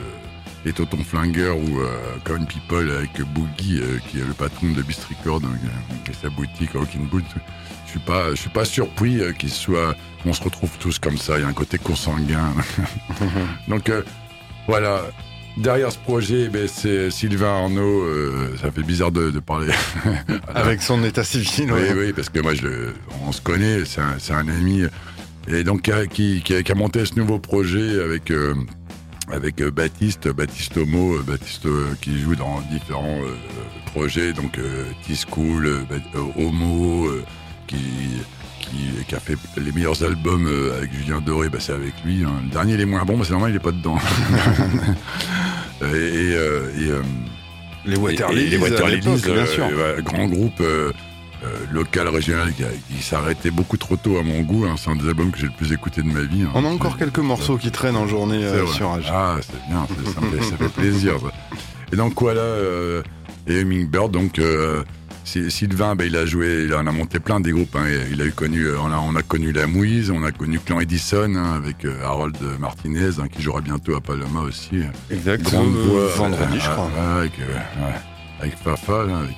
les 0.66 0.74
Totons 0.74 1.04
Flingueurs 1.04 1.58
ou 1.58 1.80
euh, 1.80 1.88
Common 2.24 2.46
People 2.46 2.92
avec 2.92 3.22
Boogie, 3.34 3.80
euh, 3.82 3.98
qui 4.10 4.20
est 4.20 4.26
le 4.28 4.34
patron 4.34 4.72
de 4.72 4.82
Beast 4.82 5.04
Record, 5.06 5.42
hein, 5.44 5.58
qui 6.06 6.12
a 6.12 6.14
sa 6.14 6.30
boutique 6.30 6.74
Rockin' 6.74 7.06
Boot. 7.10 7.24
Je 7.86 7.92
suis 7.92 8.00
pas, 8.00 8.30
je 8.32 8.36
suis 8.36 8.50
pas 8.50 8.64
surpris 8.66 9.20
euh, 9.20 9.32
qu'il 9.34 9.50
soit, 9.50 9.96
on 10.26 10.34
se 10.34 10.44
retrouve 10.44 10.70
tous 10.80 11.00
comme 11.00 11.18
ça. 11.18 11.38
Il 11.38 11.42
y 11.42 11.46
a 11.46 11.48
un 11.48 11.54
côté 11.54 11.78
consanguin. 11.78 12.54
Donc 13.68 13.90
euh, 13.90 14.04
voilà. 14.68 15.02
Derrière 15.58 15.92
ce 15.92 15.98
projet, 15.98 16.48
ben, 16.48 16.66
c'est 16.70 17.12
Sylvain 17.12 17.64
Arnaud. 17.64 18.04
euh, 18.04 18.56
ça 18.62 18.72
fait 18.72 18.84
bizarre 18.84 19.12
de, 19.12 19.32
de 19.32 19.40
parler 19.42 19.68
Avec 20.56 20.82
son 20.82 21.04
état 21.04 21.26
civil. 21.26 21.70
oui, 21.74 21.82
oui, 21.94 22.14
parce 22.14 22.30
que 22.30 22.40
moi, 22.40 22.54
je, 22.54 22.94
on 23.28 23.34
se 23.34 23.42
connaît, 23.42 23.84
c'est 23.84 24.00
un, 24.00 24.16
c'est 24.18 24.32
un 24.32 24.48
ami. 24.48 24.84
Et 25.50 25.66
donc, 25.66 25.92
qui 26.14 26.42
qui, 26.42 26.64
qui 26.64 26.72
a 26.72 26.76
monté 26.76 27.04
ce 27.06 27.16
nouveau 27.20 27.38
projet 27.38 28.02
avec, 28.02 28.32
euh, 28.32 28.56
avec 29.32 29.62
euh, 29.62 29.72
Baptiste, 29.72 30.28
Baptiste 30.30 30.78
Homo, 30.78 31.16
euh, 31.16 31.24
Baptiste 31.26 31.66
euh, 31.66 31.88
qui 32.02 32.20
joue 32.20 32.36
dans 32.36 32.62
différents 32.72 33.22
euh, 33.24 33.36
projets, 33.94 34.34
donc 34.34 34.58
euh, 34.58 34.86
T-School, 35.08 35.86
Homo, 36.38 37.08
euh, 37.08 37.24
qui, 37.68 37.78
qui, 38.60 39.04
qui 39.08 39.16
a 39.16 39.20
fait 39.20 39.38
les 39.58 39.72
meilleurs 39.72 40.02
albums 40.04 40.48
euh, 40.48 40.78
avec 40.78 40.94
Julien 40.94 41.22
Doré, 41.22 41.50
bah, 41.50 41.60
c'est 41.62 41.74
avec 41.74 41.94
lui. 42.06 42.24
hein. 42.26 42.34
Le 42.44 42.50
dernier, 42.52 42.74
il 42.74 42.82
est 42.82 42.86
moins 42.86 43.04
bon, 43.06 43.18
mais 43.18 43.24
c'est 43.24 43.32
normal, 43.32 43.52
il 43.52 43.56
est 43.56 43.60
pas 43.60 43.72
dedans. 43.72 43.98
et 45.82 45.86
et, 45.86 46.36
euh, 46.36 46.70
et, 46.80 46.92
euh, 46.92 47.02
Les 47.86 47.96
Et- 47.96 47.98
Water 47.98 48.32
et 48.32 48.36
Lilies, 48.36 48.50
les 48.50 48.58
Water 48.58 48.86
à 48.86 48.90
Lilies, 48.90 49.02
l'époque, 49.06 49.24
bien 49.26 49.34
euh, 49.44 49.46
sûr. 49.46 50.04
grand 50.04 50.26
groupe 50.28 50.62
local, 51.72 52.08
régional, 52.08 52.52
qui, 52.54 53.02
s'arrêtait 53.02 53.52
beaucoup 53.52 53.78
trop 53.78 53.96
tôt 53.98 54.18
à 54.18 54.24
mon 54.24 54.42
goût. 54.42 54.66
hein. 54.66 54.76
C'est 54.78 54.90
un 54.92 54.96
des 54.96 55.08
albums 55.08 55.32
que 55.32 55.38
j'ai 55.40 55.48
le 55.48 55.54
plus 55.58 55.72
écouté 55.74 56.02
de 56.02 56.08
ma 56.08 56.22
vie. 56.22 56.44
hein. 56.44 56.52
On 56.54 56.64
a 56.66 56.68
encore 56.70 56.98
quelques 56.98 57.20
morceaux 57.20 57.58
qui 57.58 57.72
traînent 57.72 57.96
en 57.98 58.08
journée 58.08 58.44
euh, 58.44 58.66
sur 58.68 58.90
Rage. 58.90 59.12
Ah, 59.12 59.38
c'est 59.42 59.70
bien, 59.70 59.88
ça, 60.14 60.22
me 60.22 60.32
fait, 60.38 60.44
ça 60.44 60.58
fait 60.58 60.70
plaisir. 60.70 61.14
ça. 61.20 61.32
Et 61.92 61.96
donc 61.96 62.14
voilà, 62.22 62.42
euh, 62.42 63.02
et 63.48 63.60
Hummingbird, 63.62 64.12
donc 64.12 64.38
euh, 64.40 64.84
Sy- 65.24 65.50
Sylvain, 65.52 65.96
ben, 65.96 66.06
il 66.06 66.16
a 66.16 66.26
joué, 66.26 66.66
il 66.66 66.74
en 66.74 66.86
a 66.88 66.92
monté 66.92 67.20
plein 67.20 67.40
des 67.40 67.52
groupes. 67.52 67.76
hein. 67.76 67.86
Il 68.12 68.22
a 68.22 68.26
eu 68.26 68.32
connu, 68.32 68.66
euh, 68.66 68.78
on 68.80 68.92
a, 68.92 68.98
on 68.98 69.16
a 69.16 69.22
connu 69.24 69.52
la 69.52 69.66
Mouise, 69.68 70.12
on 70.12 70.24
a 70.24 70.32
connu 70.32 70.60
Clan 70.60 70.80
Edison 70.80 71.36
hein, 71.36 71.54
avec 71.56 71.86
euh, 71.86 72.04
Harold 72.06 72.38
Martinez 72.60 73.20
hein, 73.20 73.28
qui 73.32 73.42
jouera 73.42 73.62
bientôt 73.62 73.96
à 73.96 74.02
Paloma 74.02 74.42
aussi. 74.42 74.82
Exact. 75.10 75.42
Grande 75.44 75.76
euh, 75.76 75.84
voix, 75.88 76.08
vendredi, 76.28 76.58
euh, 76.58 76.60
je 76.60 76.70
crois. 76.70 76.90
euh, 76.98 77.20
avec, 77.20 77.34
euh, 77.40 77.92
avec 78.42 78.56
Fafa. 78.58 79.06
là, 79.06 79.18
avec- 79.20 79.36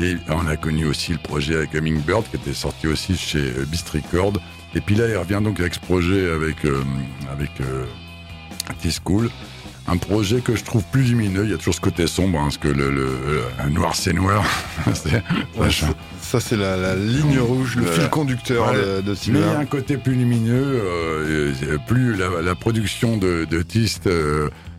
Et 0.00 0.16
on 0.28 0.46
a 0.46 0.56
connu 0.56 0.86
aussi 0.86 1.12
le 1.12 1.18
projet 1.18 1.56
avec 1.56 1.74
Hummingbird 1.74 2.24
qui 2.30 2.36
était 2.36 2.52
sorti 2.54 2.86
aussi 2.86 3.16
chez 3.16 3.38
euh, 3.58 3.64
Beast 3.66 3.88
Record. 3.90 4.34
Et 4.74 4.80
puis 4.80 4.94
là, 4.94 5.08
il 5.08 5.16
revient 5.16 5.40
donc 5.42 5.58
avec 5.60 5.74
ce 5.74 5.80
projet 5.80 6.30
avec, 6.30 6.64
euh, 6.64 6.82
avec 7.32 7.50
euh, 7.60 7.84
T-School. 8.80 9.28
Un 9.90 9.96
projet 9.96 10.40
que 10.40 10.54
je 10.54 10.62
trouve 10.62 10.84
plus 10.92 11.02
lumineux. 11.02 11.44
Il 11.44 11.50
y 11.50 11.54
a 11.54 11.56
toujours 11.56 11.74
ce 11.74 11.80
côté 11.80 12.06
sombre, 12.06 12.38
hein, 12.38 12.42
parce 12.44 12.58
que 12.58 12.68
le, 12.68 12.90
le- 12.90 13.42
le 13.64 13.70
noir 13.70 13.94
c'est 13.96 14.12
noir. 14.12 14.44
Ouais, 15.56 15.70
ça- 16.20 16.40
c'est 16.40 16.56
la, 16.58 16.76
la 16.76 16.94
ligne 16.94 17.38
rouge, 17.40 17.76
le 17.76 17.86
fil 17.86 18.08
conducteur 18.10 18.70
ouais. 18.70 18.76
de, 19.02 19.14
mais 19.32 19.38
il 19.38 19.46
y 19.46 19.48
a 19.48 19.58
un 19.58 19.64
côté 19.64 19.96
plus 19.96 20.12
lumineux, 20.14 20.82
euh, 20.84 21.52
plus 21.86 22.14
la, 22.16 22.42
la 22.42 22.54
production 22.54 23.16
de, 23.16 23.46
de 23.50 23.62
Tist 23.62 24.06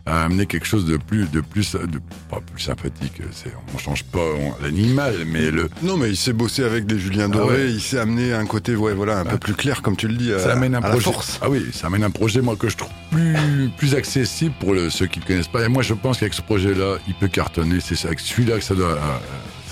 euh, 0.09 0.13
a 0.13 0.25
amené 0.25 0.45
quelque 0.45 0.65
chose 0.65 0.85
de 0.85 0.97
plus, 0.97 1.29
de 1.31 1.41
plus, 1.41 1.73
de, 1.73 1.99
pas 2.29 2.39
plus 2.41 2.61
sympathique. 2.63 3.21
C'est, 3.31 3.53
on 3.73 3.77
change 3.77 4.03
pas 4.05 4.19
l'animal, 4.61 5.13
mais 5.27 5.51
le, 5.51 5.69
Non, 5.83 5.97
mais 5.97 6.09
il 6.09 6.17
s'est 6.17 6.33
bossé 6.33 6.63
avec 6.63 6.85
des 6.85 6.97
Julien 6.99 7.29
Doré, 7.29 7.55
Ah 7.59 7.63
ouais. 7.65 7.71
il 7.71 7.81
s'est 7.81 7.99
amené 7.99 8.33
un 8.33 8.45
côté 8.45 8.75
ouais, 8.75 8.93
voilà, 8.93 9.19
un 9.19 9.25
peu 9.25 9.37
plus 9.37 9.53
clair, 9.53 9.81
comme 9.81 9.95
tu 9.95 10.07
le 10.07 10.15
dis, 10.15 10.33
à, 10.33 10.39
ça 10.39 10.53
amène 10.53 10.75
un 10.75 10.79
à 10.79 10.81
la 10.81 10.89
projet. 10.89 11.05
force. 11.11 11.39
Ah 11.41 11.49
oui, 11.49 11.65
ça 11.73 11.87
amène 11.87 12.03
un 12.03 12.11
projet 12.11 12.41
moi 12.41 12.55
que 12.55 12.69
je 12.69 12.77
trouve 12.77 12.91
plus, 13.11 13.69
plus 13.77 13.95
accessible 13.95 14.53
pour 14.59 14.73
le- 14.73 14.89
ceux 14.89 15.05
qui 15.07 15.19
ne 15.19 15.25
connaissent 15.25 15.47
pas. 15.47 15.63
Et 15.63 15.67
moi, 15.67 15.83
je 15.83 15.93
pense 15.93 16.19
qu'avec 16.19 16.33
ce 16.33 16.41
projet-là, 16.41 16.97
il 17.07 17.13
peut 17.13 17.27
cartonner. 17.27 17.79
C'est 17.79 18.05
avec 18.05 18.19
celui-là 18.19 18.57
que 18.57 18.63
ça 18.63 18.75
doit, 18.75 18.91
euh, 18.93 19.17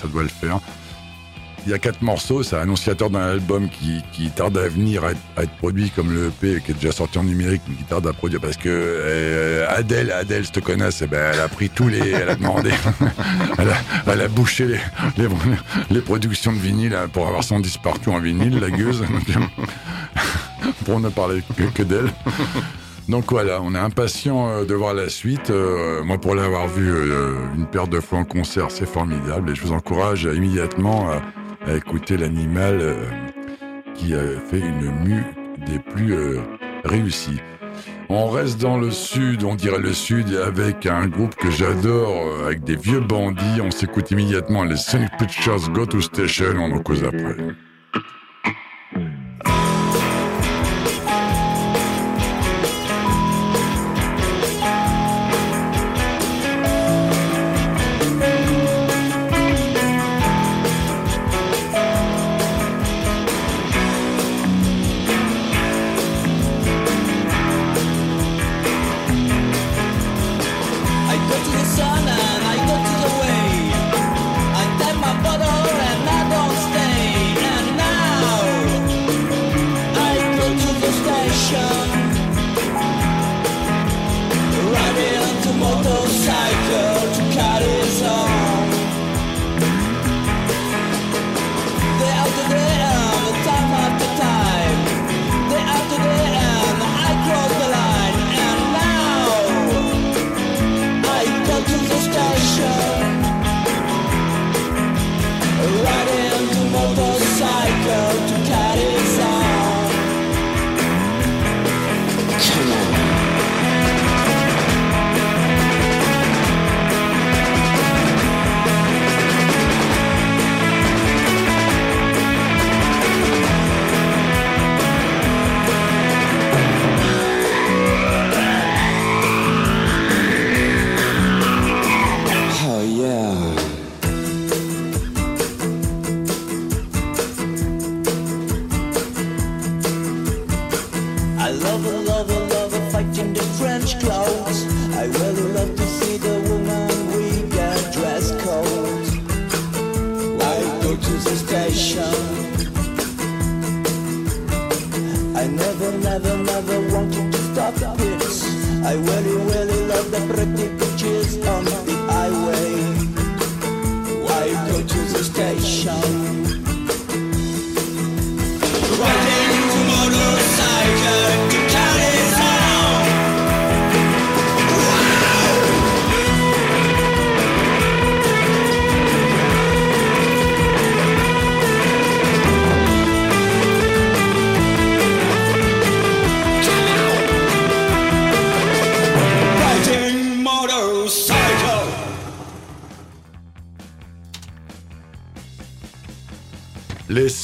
ça 0.00 0.08
doit 0.08 0.22
le 0.22 0.28
faire. 0.28 0.60
Il 1.68 1.72
y 1.72 1.74
a 1.74 1.78
quatre 1.78 2.00
morceaux, 2.00 2.42
c'est 2.42 2.56
annonciateur 2.56 3.10
d'un 3.10 3.28
album 3.28 3.68
qui, 3.68 4.02
qui 4.12 4.30
tarde 4.30 4.56
à 4.56 4.68
venir 4.68 5.04
à 5.04 5.42
être, 5.42 5.52
produit 5.58 5.90
comme 5.90 6.10
le 6.10 6.28
EP 6.28 6.62
qui 6.62 6.70
est 6.70 6.74
déjà 6.74 6.92
sorti 6.92 7.18
en 7.18 7.24
numérique, 7.24 7.60
mais 7.68 7.74
qui 7.74 7.84
tarde 7.84 8.06
à 8.06 8.14
produire 8.14 8.40
parce 8.40 8.56
que 8.56 8.70
euh, 8.70 9.66
Adèle, 9.68 10.10
Adèle, 10.10 10.46
je 10.46 10.50
te 10.50 10.60
connais, 10.60 10.88
eh 10.98 11.06
ben, 11.06 11.30
elle 11.34 11.40
a 11.40 11.48
pris 11.48 11.68
tous 11.68 11.88
les, 11.88 12.08
elle 12.08 12.30
a 12.30 12.36
demandé, 12.36 12.70
elle, 14.06 14.20
a, 14.22 14.28
bouché 14.28 14.78
les, 15.90 16.00
productions 16.00 16.54
de 16.54 16.58
vinyle 16.58 16.94
hein, 16.94 17.06
pour 17.12 17.26
avoir 17.26 17.44
son 17.44 17.60
disque 17.60 17.82
partout 17.82 18.12
en 18.12 18.18
vinyle, 18.18 18.60
la 18.60 18.70
gueuse, 18.70 19.04
pour 20.86 21.00
ne 21.00 21.10
parler 21.10 21.42
que, 21.74 21.82
d'elle. 21.82 22.10
Donc 23.08 23.30
voilà, 23.30 23.60
on 23.62 23.74
est 23.74 23.78
impatient 23.78 24.48
euh, 24.48 24.64
de 24.64 24.74
voir 24.74 24.92
la 24.92 25.08
suite. 25.08 25.48
Euh, 25.48 26.04
moi, 26.04 26.18
pour 26.18 26.34
l'avoir 26.34 26.68
vu 26.68 26.90
euh, 26.90 27.36
une 27.56 27.66
paire 27.66 27.88
de 27.88 28.00
fois 28.00 28.18
en 28.18 28.24
concert, 28.24 28.70
c'est 28.70 28.86
formidable. 28.86 29.50
Et 29.50 29.54
je 29.54 29.62
vous 29.62 29.72
encourage 29.72 30.24
immédiatement 30.24 31.10
à, 31.10 31.22
à 31.68 31.76
écouter 31.76 32.16
l'animal 32.16 32.78
euh, 32.80 32.94
qui 33.94 34.14
a 34.14 34.22
fait 34.50 34.60
une 34.60 34.90
mue 35.04 35.24
des 35.66 35.78
plus 35.78 36.14
euh, 36.14 36.40
réussies. 36.84 37.40
On 38.08 38.28
reste 38.28 38.58
dans 38.60 38.78
le 38.78 38.90
sud, 38.90 39.44
on 39.44 39.54
dirait 39.54 39.78
le 39.78 39.92
sud, 39.92 40.34
avec 40.34 40.86
un 40.86 41.06
groupe 41.08 41.34
que 41.34 41.50
j'adore, 41.50 42.14
euh, 42.16 42.46
avec 42.46 42.64
des 42.64 42.76
vieux 42.76 43.00
bandits. 43.00 43.60
On 43.62 43.70
s'écoute 43.70 44.10
immédiatement 44.10 44.64
les 44.64 44.76
Sonic 44.76 45.10
Pictures 45.18 45.70
Go 45.70 45.84
to 45.84 46.00
Station, 46.00 46.54
on 46.58 46.72
en 46.72 46.80
cause 46.80 47.04
après. 47.04 47.36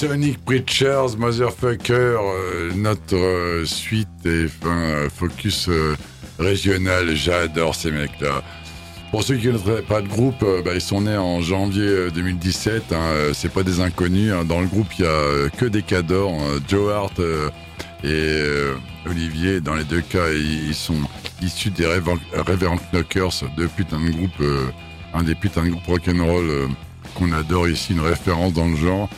Sonic 0.07 0.45
Preachers, 0.45 1.17
Motherfucker, 1.17 1.95
euh, 2.21 2.73
notre 2.75 3.17
euh, 3.17 3.65
suite 3.65 4.07
et 4.27 4.49
fin, 4.49 4.77
euh, 4.77 5.09
focus 5.09 5.71
régional. 6.39 7.17
J'adore 7.17 7.75
ces 7.75 7.91
mecs-là. 7.91 8.43
Pour 9.11 9.23
ceux 9.23 9.37
qui 9.37 9.47
ne 9.47 9.53
connaîtraient 9.57 9.81
pas 9.81 10.03
de 10.03 10.09
groupe, 10.09 10.45
bah, 10.63 10.73
ils 10.75 10.81
sont 10.83 11.01
nés 11.01 11.17
en 11.17 11.41
janvier 11.41 11.87
euh, 11.89 12.11
2017. 12.11 12.93
hein, 12.93 13.31
c'est 13.33 13.51
pas 13.51 13.63
des 13.63 13.81
inconnus. 13.81 14.31
hein. 14.35 14.45
Dans 14.45 14.61
le 14.61 14.67
groupe, 14.67 14.89
il 14.99 15.07
y 15.07 15.09
a 15.09 15.49
que 15.49 15.65
des 15.65 15.81
cadors. 15.81 16.33
hein. 16.35 16.61
Joe 16.69 16.93
Hart 16.93 17.19
et 18.05 18.41
Olivier, 19.09 19.63
dans 19.63 19.75
les 19.75 19.85
deux 19.85 20.03
cas, 20.03 20.29
ils, 20.35 20.75
sont 20.75 21.01
issus 21.41 21.71
des 21.71 21.87
Rever- 21.87 22.21
Reverend 22.47 22.79
Knockers 22.93 23.45
depuis 23.57 23.87
un 23.91 24.11
groupe 24.11 24.39
euh, 24.43 24.67
un 25.15 25.23
des 25.23 25.35
putains 25.35 25.65
de 25.65 25.71
groupes 25.71 25.87
rock'n'roll 25.87 26.69
qu'on 27.15 27.33
adore 27.33 27.69
ici, 27.69 27.95
une 27.95 28.01
référence 28.01 28.53
dans 28.53 28.69
le 28.69 28.77
genre. 28.77 29.09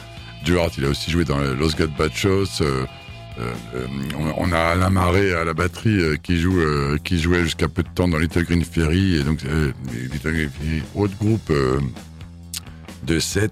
Duarte, 0.46 0.78
il 0.78 0.84
a 0.84 0.88
aussi 0.88 1.10
joué 1.10 1.24
dans 1.24 1.38
Los 1.38 1.70
Gazpachos. 1.70 2.60
Euh, 2.60 2.86
euh, 3.40 3.52
euh, 3.74 3.86
on, 4.38 4.52
a 4.52 4.58
Alain 4.58 4.90
Marais 4.90 5.34
à 5.34 5.44
la 5.44 5.54
batterie 5.54 5.98
qui 6.22 6.38
joue, 6.38 6.62
qui 7.02 7.18
jouait 7.18 7.42
jusqu'à 7.42 7.66
peu 7.66 7.82
de 7.82 7.88
temps 7.88 8.06
dans 8.06 8.16
Little 8.16 8.44
Green 8.44 8.64
Ferry 8.64 9.16
et 9.16 9.24
donc 9.24 9.40
Little 9.42 10.32
Green 10.32 10.48
Ferry, 10.48 10.82
autre 10.94 11.14
groupe 11.18 11.52
de 13.02 13.18
7. 13.18 13.50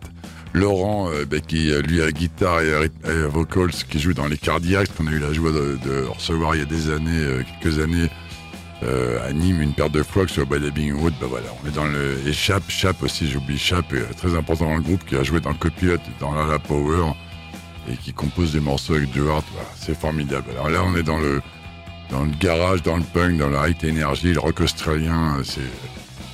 Laurent, 0.53 1.11
bah, 1.29 1.41
qui 1.41 1.73
lui 1.83 2.01
a 2.01 2.13
guitare 2.13 2.61
et, 2.61 2.89
vocals, 3.29 3.73
qui 3.73 3.99
joue 3.99 4.13
dans 4.13 4.29
les 4.29 4.39
Cardiacs, 4.39 4.95
qu'on 4.97 5.09
a 5.09 5.11
eu 5.11 5.19
la 5.19 5.33
joie 5.33 5.51
de, 5.51 6.05
recevoir 6.05 6.55
il 6.55 6.61
y 6.61 6.63
a 6.63 6.67
des 6.67 6.91
années, 6.91 7.45
quelques 7.61 7.81
années, 7.81 8.09
euh, 8.83 9.29
à 9.29 9.33
Nîmes, 9.33 9.63
une 9.63 9.73
paire 9.73 9.91
de 9.91 10.03
fois 10.03 10.27
que 10.27 10.33
sur 10.33 10.47
By 10.47 10.59
Living 10.59 10.93
Wood. 10.95 11.15
Bah 11.21 11.27
voilà, 11.29 11.47
on 11.63 11.69
est 11.69 11.75
dans 11.75 11.87
le 11.87 12.19
et 12.27 12.33
Chap, 12.33 12.63
Chap 12.69 13.03
aussi, 13.03 13.31
j'oublie 13.31 13.59
Chap, 13.59 13.87
très 14.17 14.35
important 14.37 14.67
dans 14.67 14.77
le 14.77 14.83
groupe, 14.83 15.05
qui 15.07 15.17
a 15.17 15.23
joué 15.23 15.41
dans 15.41 15.55
Copilot, 15.55 15.95
et 15.95 16.21
dans 16.21 16.35
La 16.35 16.59
Power 16.59 17.13
et 17.91 17.97
qui 17.97 18.13
compose 18.13 18.53
des 18.53 18.61
morceaux 18.61 18.95
avec 18.95 19.11
Duarte. 19.11 19.45
Voilà, 19.53 19.69
c'est 19.77 19.99
formidable. 19.99 20.51
Alors 20.53 20.71
là, 20.71 20.83
on 20.85 20.97
est 20.97 21.03
dans 21.03 21.19
le 21.19 21.43
dans 22.11 22.25
le 22.25 22.31
garage, 22.39 22.83
dans 22.83 22.97
le 22.97 23.03
punk, 23.03 23.39
dans 23.39 23.49
la 23.49 23.69
high 23.69 23.77
energy, 23.85 24.33
le 24.33 24.41
rock 24.41 24.61
australien, 24.61 25.39
c'est 25.43 25.61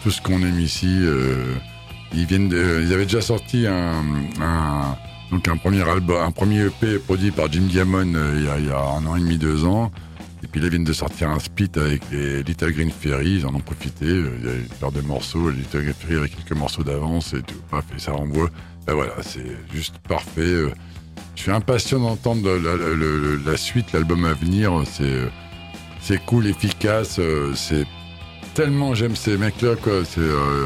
tout 0.03 0.11
ce 0.11 0.20
qu'on 0.20 0.43
aime 0.43 0.59
ici. 0.59 0.99
euh, 1.03 1.55
ils 2.12 2.26
viennent 2.26 2.49
de, 2.49 2.82
ils 2.82 2.93
avaient 2.93 3.05
déjà 3.05 3.20
sorti 3.20 3.66
un, 3.68 4.03
donc 5.30 5.47
un 5.47 5.57
premier 5.57 5.88
album, 5.88 6.20
un 6.20 6.32
premier 6.32 6.62
EP 6.66 6.99
produit 6.99 7.30
par 7.30 7.51
Jim 7.53 7.68
Gammon 7.72 8.14
euh, 8.14 8.59
il 8.61 8.66
y 8.66 8.70
a 8.70 8.78
un 8.80 9.07
an 9.07 9.16
et 9.16 9.20
demi, 9.20 9.38
deux 9.38 9.64
ans. 9.64 9.93
Et 10.51 10.53
puis 10.53 10.61
là, 10.63 10.67
ils 10.67 10.71
viennent 10.71 10.83
de 10.85 10.93
sortir 10.93 11.31
un 11.31 11.39
split 11.39 11.71
avec 11.77 12.03
les 12.11 12.43
Little 12.43 12.73
Green 12.73 12.91
Ferry, 12.91 13.37
ils 13.37 13.47
en 13.47 13.55
ont 13.55 13.61
profité. 13.61 14.07
euh, 14.07 14.33
Il 14.41 14.47
y 14.47 14.49
a 14.51 14.55
une 14.57 14.65
paire 14.67 14.91
de 14.91 15.01
morceaux, 15.01 15.49
Little 15.49 15.83
Green 15.83 15.95
Ferry 15.95 16.17
avec 16.17 16.37
quelques 16.37 16.59
morceaux 16.59 16.83
d'avance 16.83 17.35
et 17.35 17.43
tout. 17.43 17.55
Paf, 17.71 17.85
et 17.97 18.01
ça 18.01 18.11
renvoie. 18.11 18.51
Ben 18.85 18.95
voilà, 18.95 19.13
c'est 19.23 19.47
juste 19.73 19.99
parfait. 20.09 20.41
euh. 20.41 20.71
Je 21.37 21.43
suis 21.43 21.53
impatient 21.53 22.01
d'entendre 22.01 22.51
la, 22.51 22.77
la- 22.77 22.97
la- 22.97 23.51
la 23.53 23.57
suite, 23.57 23.93
l'album 23.93 24.25
à 24.25 24.33
venir. 24.35 24.73
C'est 24.91 25.21
c'est 26.01 26.19
cool, 26.27 26.49
efficace. 26.49 27.21
euh, 27.21 27.53
C'est 27.55 27.87
tellement 28.55 28.93
j'aime 28.95 29.15
ces 29.15 29.37
mecs-là, 29.39 29.77
quoi. 29.77 30.05
C'est 30.05 30.19
euh, 30.21 30.65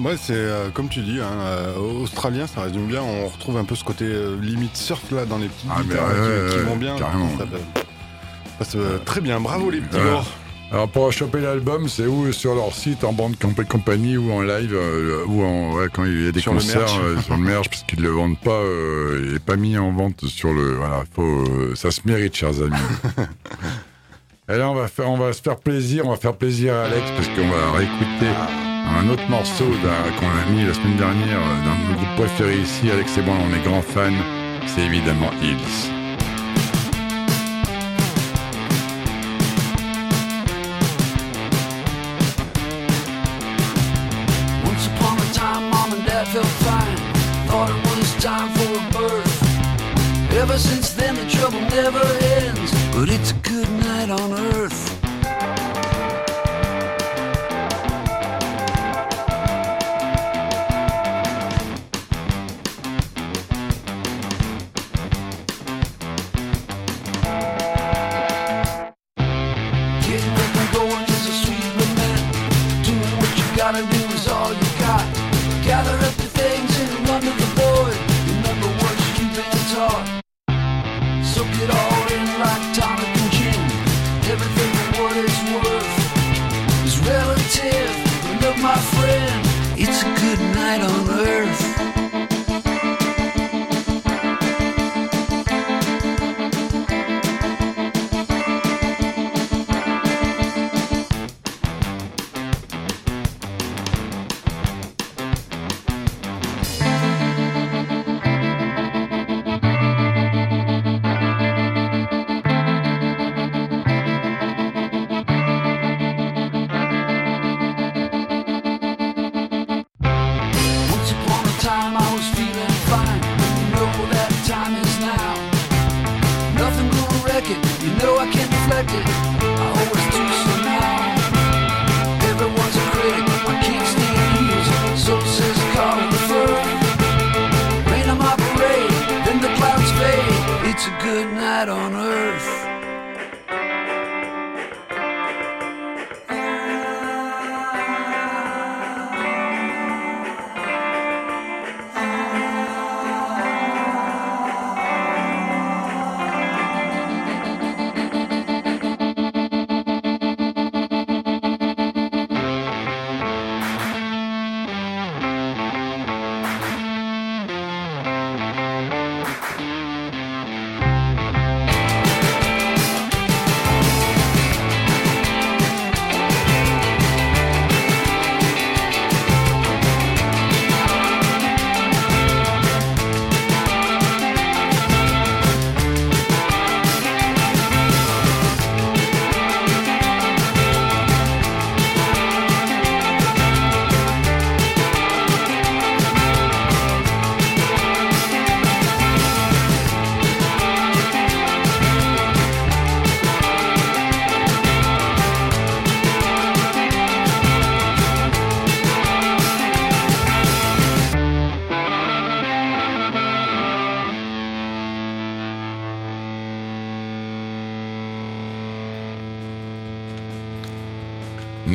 Ouais, 0.00 0.16
c'est 0.16 0.32
euh, 0.34 0.70
comme 0.70 0.88
tu 0.88 1.02
dis, 1.02 1.20
hein, 1.20 1.30
euh, 1.42 1.76
australien, 1.76 2.48
ça 2.48 2.62
résume 2.62 2.88
bien. 2.88 3.02
On 3.02 3.28
retrouve 3.28 3.56
un 3.56 3.64
peu 3.64 3.76
ce 3.76 3.84
côté 3.84 4.04
euh, 4.06 4.36
limite 4.40 4.76
surf 4.76 5.12
là 5.12 5.24
dans 5.26 5.38
les 5.38 5.46
petites 5.46 5.70
Ah, 5.70 5.80
guitares 5.82 6.08
ouais, 6.08 6.14
qui, 6.14 6.56
ouais, 6.56 6.60
qui 6.62 6.68
vont 6.68 6.76
bien. 6.76 6.96
carrément. 6.98 7.30
Ça, 7.38 7.44
euh, 8.74 8.98
très 9.04 9.20
bien, 9.20 9.40
bravo 9.40 9.70
les 9.70 9.80
petits 9.80 9.98
Voilà. 9.98 10.22
Alors 10.72 10.88
pour 10.88 11.12
choper 11.12 11.40
l'album, 11.40 11.88
c'est 11.88 12.06
ou 12.06 12.32
sur 12.32 12.54
leur 12.54 12.74
site 12.74 13.04
en 13.04 13.12
bande 13.12 13.36
camp 13.38 13.52
et 13.60 13.64
compagnie 13.64 14.16
ou 14.16 14.32
en 14.32 14.40
live 14.42 14.74
euh, 14.74 15.24
ou 15.26 15.44
en 15.44 15.74
ouais, 15.74 15.86
quand 15.92 16.04
il 16.04 16.24
y 16.24 16.28
a 16.28 16.32
des 16.32 16.40
Sur 16.40 16.52
le 16.52 16.58
concerts 16.58 16.80
merch. 16.80 16.98
euh, 17.00 17.20
sur 17.20 17.36
le 17.36 17.42
merch 17.42 17.68
parce 17.68 17.82
qu'ils 17.84 18.02
le 18.02 18.08
vendent 18.08 18.38
pas, 18.40 18.50
euh, 18.50 19.26
il 19.28 19.36
est 19.36 19.44
pas 19.44 19.54
mis 19.56 19.78
en 19.78 19.92
vente 19.92 20.24
sur 20.26 20.52
le 20.52 20.74
voilà, 20.74 21.04
faut 21.14 21.22
euh, 21.22 21.74
ça 21.76 21.90
se 21.92 22.00
mérite 22.06 22.34
chers 22.34 22.60
amis. 22.60 22.74
Et 24.48 24.56
là 24.56 24.68
on 24.68 24.74
va 24.74 24.88
faire 24.88 25.08
on 25.08 25.16
va 25.16 25.32
se 25.32 25.42
faire 25.42 25.58
plaisir, 25.58 26.06
on 26.06 26.10
va 26.10 26.16
faire 26.16 26.34
plaisir 26.34 26.74
à 26.74 26.84
Alex 26.84 27.02
parce 27.16 27.28
qu'on 27.28 27.48
va 27.48 27.72
réécouter 27.78 28.30
un 29.00 29.08
autre 29.10 29.28
morceau 29.30 29.64
qu'on 29.64 30.26
a 30.26 30.50
mis 30.54 30.66
la 30.66 30.74
semaine 30.74 30.96
dernière 30.96 31.40
d'un 31.64 31.76
de 31.76 31.92
nos 31.92 31.96
groupes 32.04 32.16
préférés 32.26 32.58
ici, 32.58 32.90
Alex 32.90 33.16
et 33.16 33.22
moi 33.22 33.36
on 33.48 33.54
est 33.54 33.62
grands 33.62 33.80
fans, 33.82 34.10
c'est 34.66 34.82
évidemment 34.82 35.30
Hills. 35.40 36.03
Time 48.24 48.48
for 48.54 48.72
a 48.72 48.90
birth. 48.90 50.32
Ever 50.32 50.56
since 50.56 50.94
then, 50.94 51.14
the 51.14 51.28
trouble 51.28 51.60
never 51.60 52.02
ends. 52.40 52.72
But 52.94 53.10
it's 53.10 53.32
a 53.32 53.34
good 53.34 53.53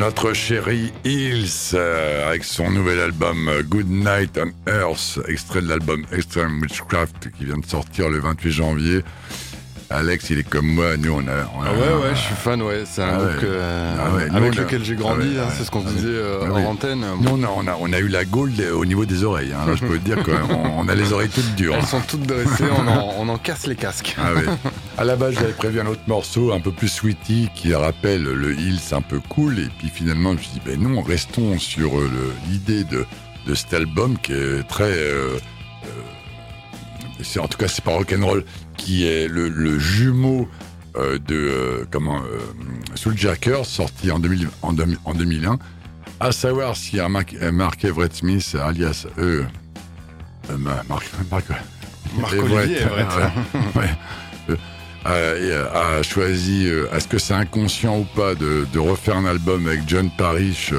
Notre 0.10 0.34
chéri 0.34 0.92
Hills, 1.06 1.76
euh, 1.76 2.28
avec 2.28 2.44
son 2.44 2.72
nouvel 2.72 3.00
album 3.00 3.48
euh, 3.48 3.62
Good 3.62 3.92
Night 3.92 4.40
on 4.40 4.52
Earth, 4.68 5.20
extrait 5.28 5.62
de 5.62 5.68
l'album 5.68 6.04
Extreme 6.12 6.60
Witchcraft 6.64 7.30
qui 7.38 7.46
vient 7.46 7.60
de 7.60 7.66
sortir 7.68 8.10
le 8.10 8.18
28 8.18 8.52
janvier. 8.52 9.04
Alex, 9.92 10.30
il 10.30 10.38
est 10.38 10.48
comme 10.48 10.68
moi, 10.68 10.98
nous 10.98 11.12
on 11.14 11.28
a. 11.28 11.46
on 11.56 11.62
a- 11.64 11.66
Ah 11.68 11.74
ouais, 11.74 12.04
ouais, 12.04 12.14
je 12.14 12.20
suis 12.20 12.36
fan, 12.36 12.62
ouais. 12.62 12.84
C'est 12.86 13.02
un 13.02 13.08
Ah 13.08 13.16
groupe 13.18 13.28
ouais. 13.30 13.36
que, 13.42 13.46
euh, 13.48 13.96
Ah 14.00 14.14
ouais, 14.16 14.30
nous, 14.30 14.38
avec 14.38 14.56
lequel 14.56 14.84
j'ai 14.84 14.94
grandi, 14.96 15.30
Ah 15.32 15.40
ouais, 15.42 15.48
hein, 15.48 15.54
c'est 15.58 15.64
ce 15.64 15.72
qu'on 15.72 15.82
se 15.82 15.90
disait 15.94 16.08
oui. 16.10 16.14
euh, 16.16 16.50
Ah 16.56 16.68
antenne. 16.68 17.04
Nous, 17.22 17.30
on 17.32 17.42
a, 17.44 17.48
on, 17.56 17.66
a, 17.68 17.76
on 17.80 17.92
a 17.92 17.98
eu 18.00 18.08
la 18.08 18.24
gold 18.24 18.60
au 18.74 18.86
niveau 18.86 19.06
des 19.06 19.24
oreilles. 19.24 19.52
Hein. 19.52 19.66
Là, 19.68 19.76
je 19.76 19.84
peux 19.84 19.98
te 19.98 20.06
dire 20.06 20.22
qu'on 20.24 20.56
on 20.78 20.88
a 20.88 20.94
les 20.94 21.12
oreilles 21.12 21.30
toutes 21.30 21.56
dures. 21.56 21.74
Elles 21.76 21.86
sont 21.88 22.02
toutes 22.02 22.22
dressées, 22.28 22.66
on 22.78 22.88
en, 22.88 23.14
on 23.18 23.30
en 23.30 23.38
casse 23.40 23.66
les 23.66 23.76
casques. 23.76 24.16
Ah 24.20 24.34
ouais. 24.36 24.44
À 25.00 25.06
la 25.06 25.16
base, 25.16 25.34
j'avais 25.36 25.54
prévu 25.54 25.80
un 25.80 25.88
autre 25.88 26.02
morceau 26.08 26.52
un 26.54 26.60
peu 26.60 26.72
plus 26.72 26.90
sweety 26.90 27.50
qui 27.56 27.74
rappelle 27.74 28.22
le 28.24 28.54
Hills 28.60 28.82
un 28.92 29.02
peu 29.02 29.20
cool. 29.30 29.58
Et 29.58 29.70
puis 29.80 29.90
finalement, 29.90 30.34
je 30.34 30.38
me 30.38 30.42
suis 30.42 30.52
dit, 30.52 30.62
ben 30.66 30.80
non, 30.80 31.02
restons 31.02 31.58
sur 31.58 31.98
euh, 31.98 32.10
l'idée 32.52 32.84
de, 32.84 33.06
de 33.48 33.56
cet 33.56 33.74
album 33.74 34.18
qui 34.20 34.34
est 34.34 34.68
très. 34.68 34.84
euh, 34.92 35.38
euh, 35.86 35.90
c'est- 37.24 37.40
en 37.40 37.48
tout 37.48 37.58
cas, 37.58 37.68
c'est 37.68 37.84
pas 37.84 37.92
rock'n'roll, 37.92 38.44
qui 38.78 39.06
est 39.08 39.28
le, 39.28 39.50
le 39.50 39.78
jumeau 39.80 40.48
euh, 40.98 41.18
de 41.20 41.36
euh, 41.36 41.86
comment 41.92 42.18
euh, 42.22 42.40
Souljacker, 42.96 43.64
sorti 43.66 44.12
en, 44.12 44.20
2000 44.20 44.50
en, 44.62 44.74
2000 44.74 44.98
en 45.06 45.14
2001. 45.14 45.60
À 46.20 46.32
savoir 46.32 46.76
y 46.94 47.00
a 47.00 47.08
Mark, 47.08 47.34
Mark 47.54 47.84
Everett 47.86 48.14
Smith, 48.16 48.56
alias 48.62 49.06
euh, 49.18 49.44
euh, 50.50 50.58
Mark, 50.58 51.06
Mark, 51.32 51.46
Marc-Olivier 52.20 52.82
Everett. 52.82 53.08
Ouais. 53.76 54.56
A, 55.06 56.04
choisi, 56.04 56.68
est-ce 56.92 57.08
que 57.08 57.18
c'est 57.18 57.34
inconscient 57.34 58.00
ou 58.00 58.04
pas, 58.16 58.36
de, 58.36 58.68
de 58.74 58.80
refaire 58.80 59.16
un 59.16 59.26
album 59.26 59.66
avec 59.68 59.82
John 59.88 60.10
Parrish, 60.18 60.74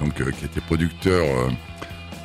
donc, 0.00 0.14
qui 0.14 0.44
était 0.46 0.60
producteur 0.62 1.24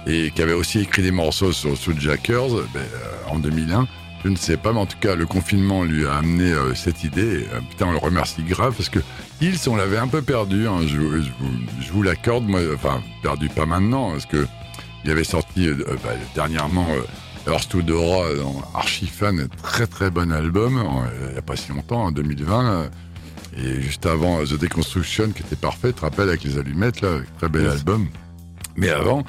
et 0.07 0.31
qui 0.31 0.41
avait 0.41 0.53
aussi 0.53 0.79
écrit 0.79 1.01
des 1.03 1.11
morceaux 1.11 1.51
sur 1.51 1.77
Souljackers 1.77 2.49
ben, 2.73 2.79
euh, 2.79 3.29
en 3.29 3.39
2001. 3.39 3.87
Je 4.23 4.29
ne 4.29 4.35
sais 4.35 4.57
pas, 4.57 4.71
mais 4.71 4.79
en 4.79 4.85
tout 4.85 4.99
cas, 4.99 5.15
le 5.15 5.25
confinement 5.25 5.83
lui 5.83 6.05
a 6.05 6.15
amené 6.17 6.51
euh, 6.51 6.75
cette 6.75 7.03
idée. 7.03 7.47
Euh, 7.53 7.59
putain, 7.69 7.87
on 7.87 7.91
le 7.91 7.97
remercie 7.97 8.43
grave 8.43 8.75
parce 8.77 8.89
que 8.89 8.99
Hills, 9.41 9.57
on 9.67 9.75
l'avait 9.75 9.97
un 9.97 10.07
peu 10.07 10.21
perdu. 10.21 10.67
hein, 10.67 10.81
je, 10.81 10.87
je 10.89 10.97
vous, 11.39 11.51
je 11.81 11.91
vous 11.91 12.03
l'accorde, 12.03 12.45
moi. 12.47 12.59
Enfin, 12.75 13.01
perdu 13.23 13.49
pas 13.49 13.65
maintenant, 13.65 14.11
parce 14.11 14.27
que 14.27 14.45
il 15.03 15.09
avait 15.09 15.23
sorti 15.23 15.67
euh, 15.67 15.75
euh, 15.87 15.95
bah, 16.03 16.11
dernièrement 16.35 16.85
Earth 17.47 17.69
to 17.69 17.81
Dora 17.81 18.35
dans 18.35 18.61
Archie 18.75 19.07
Fan, 19.07 19.47
très 19.63 19.87
très 19.87 20.11
bon 20.11 20.31
album, 20.31 20.83
il 21.27 21.31
n'y 21.31 21.37
a 21.39 21.41
pas 21.41 21.55
si 21.55 21.71
longtemps, 21.71 22.03
en 22.05 22.11
2020. 22.11 22.63
là. 22.63 22.89
Et 23.57 23.81
juste 23.81 24.05
avant 24.05 24.43
The 24.43 24.53
Deconstruction, 24.59 25.31
qui 25.31 25.41
était 25.41 25.55
parfait, 25.55 25.87
tu 25.89 25.95
te 25.95 26.01
rappelles, 26.01 26.29
avec 26.29 26.43
les 26.43 26.59
allumettes, 26.59 27.01
là, 27.01 27.17
très 27.39 27.49
bel 27.49 27.67
album. 27.67 28.07
Mais 28.77 28.89
avant, 28.89 29.23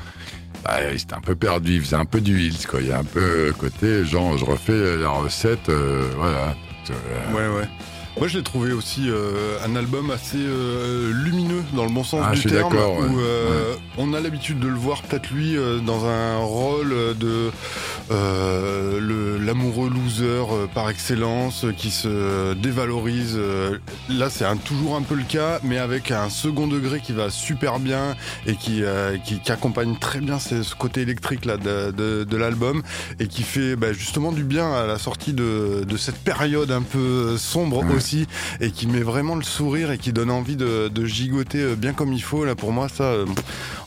bah, 0.65 0.79
il 0.91 1.01
était 1.01 1.15
un 1.15 1.21
peu 1.21 1.35
perdu, 1.35 1.75
il 1.77 1.81
faisait 1.83 1.97
un 1.97 2.05
peu 2.05 2.21
du 2.21 2.41
Hills, 2.41 2.67
quoi. 2.69 2.81
Il 2.81 2.89
y 2.89 2.93
a 2.93 2.99
un 2.99 3.05
peu 3.05 3.53
côté, 3.59 4.05
genre, 4.05 4.37
je 4.39 4.45
refais 4.45 4.97
la 4.97 5.11
recette, 5.11 5.69
euh, 5.69 6.09
voilà. 6.17 6.55
Ouais, 7.35 7.49
ouais. 7.49 7.69
Moi, 8.19 8.29
je 8.29 8.37
l'ai 8.39 8.45
trouvé 8.45 8.73
aussi 8.73 9.09
euh, 9.09 9.57
un 9.67 9.75
album 9.75 10.11
assez 10.11 10.37
euh, 10.39 11.13
lumineux 11.25 11.63
dans 11.75 11.85
le 11.85 11.91
bon 11.91 12.05
sens 12.05 12.21
Ah, 12.25 12.31
du 12.31 12.37
je 12.37 12.41
suis 12.43 12.51
terme, 12.51 12.71
d'accord, 12.73 12.99
ouais. 12.99 13.09
où 13.09 13.19
euh, 13.19 13.75
on 13.99 14.13
a 14.13 14.21
l'habitude 14.21 14.61
de 14.61 14.69
le 14.69 14.77
voir 14.77 15.03
peut-être 15.03 15.31
lui 15.31 15.57
euh, 15.57 15.79
dans 15.81 16.05
un 16.05 16.37
rôle 16.39 16.95
de 17.19 17.51
euh, 18.11 19.39
l'amoureux 19.45 19.89
loser 19.91 20.25
euh, 20.53 20.67
par 20.73 20.91
excellence 20.91 21.65
euh, 21.65 21.73
qui 21.73 21.91
se 21.91 22.53
dévalorise. 22.55 23.35
euh. 23.37 23.79
Là, 24.11 24.29
c'est 24.31 24.45
toujours 24.65 24.95
un 24.95 25.03
peu 25.03 25.15
le 25.15 25.25
cas, 25.25 25.59
mais 25.65 25.79
avec 25.79 26.11
un 26.11 26.29
second 26.29 26.67
degré 26.69 27.01
qui 27.01 27.13
va 27.13 27.31
super 27.31 27.81
bien 27.81 28.15
et 28.47 28.55
qui 28.57 28.85
euh, 28.85 29.17
qui, 29.25 29.41
qui 29.41 29.51
accompagne 29.51 29.97
très 29.99 30.21
bien 30.21 30.39
ce, 30.39 30.63
ce 30.63 30.75
côté 30.75 31.01
électrique 31.01 31.45
là 31.47 31.57
de, 31.57 31.91
de, 31.91 32.25
de 32.25 32.37
l'album 32.37 32.83
et 33.19 33.27
qui 33.27 33.43
fait 33.43 33.75
bah, 33.75 33.93
justement 33.93 34.33
du 34.33 34.45
bien 34.45 34.71
à 34.73 34.87
la 34.87 34.99
sortie 34.99 35.33
de, 35.33 35.83
de 35.85 35.97
cette 35.97 36.19
période 36.19 36.71
un 36.71 36.83
peu 36.83 37.37
sombre 37.37 37.83
Ouais. 37.83 37.95
aussi 37.97 38.02
et 38.61 38.71
qui 38.71 38.87
met 38.87 39.01
vraiment 39.01 39.35
le 39.35 39.43
sourire 39.43 39.91
et 39.91 39.99
qui 39.99 40.13
donne 40.13 40.31
envie 40.31 40.57
de, 40.57 40.89
de 40.89 41.05
gigoter 41.07 41.59
euh, 41.61 41.75
bien 41.77 41.93
comme 41.93 42.13
il 42.13 42.23
faut 42.23 42.45
là 42.45 42.55
pour 42.55 42.73
moi 42.73 42.89
ça 42.89 43.05
euh, 43.05 43.27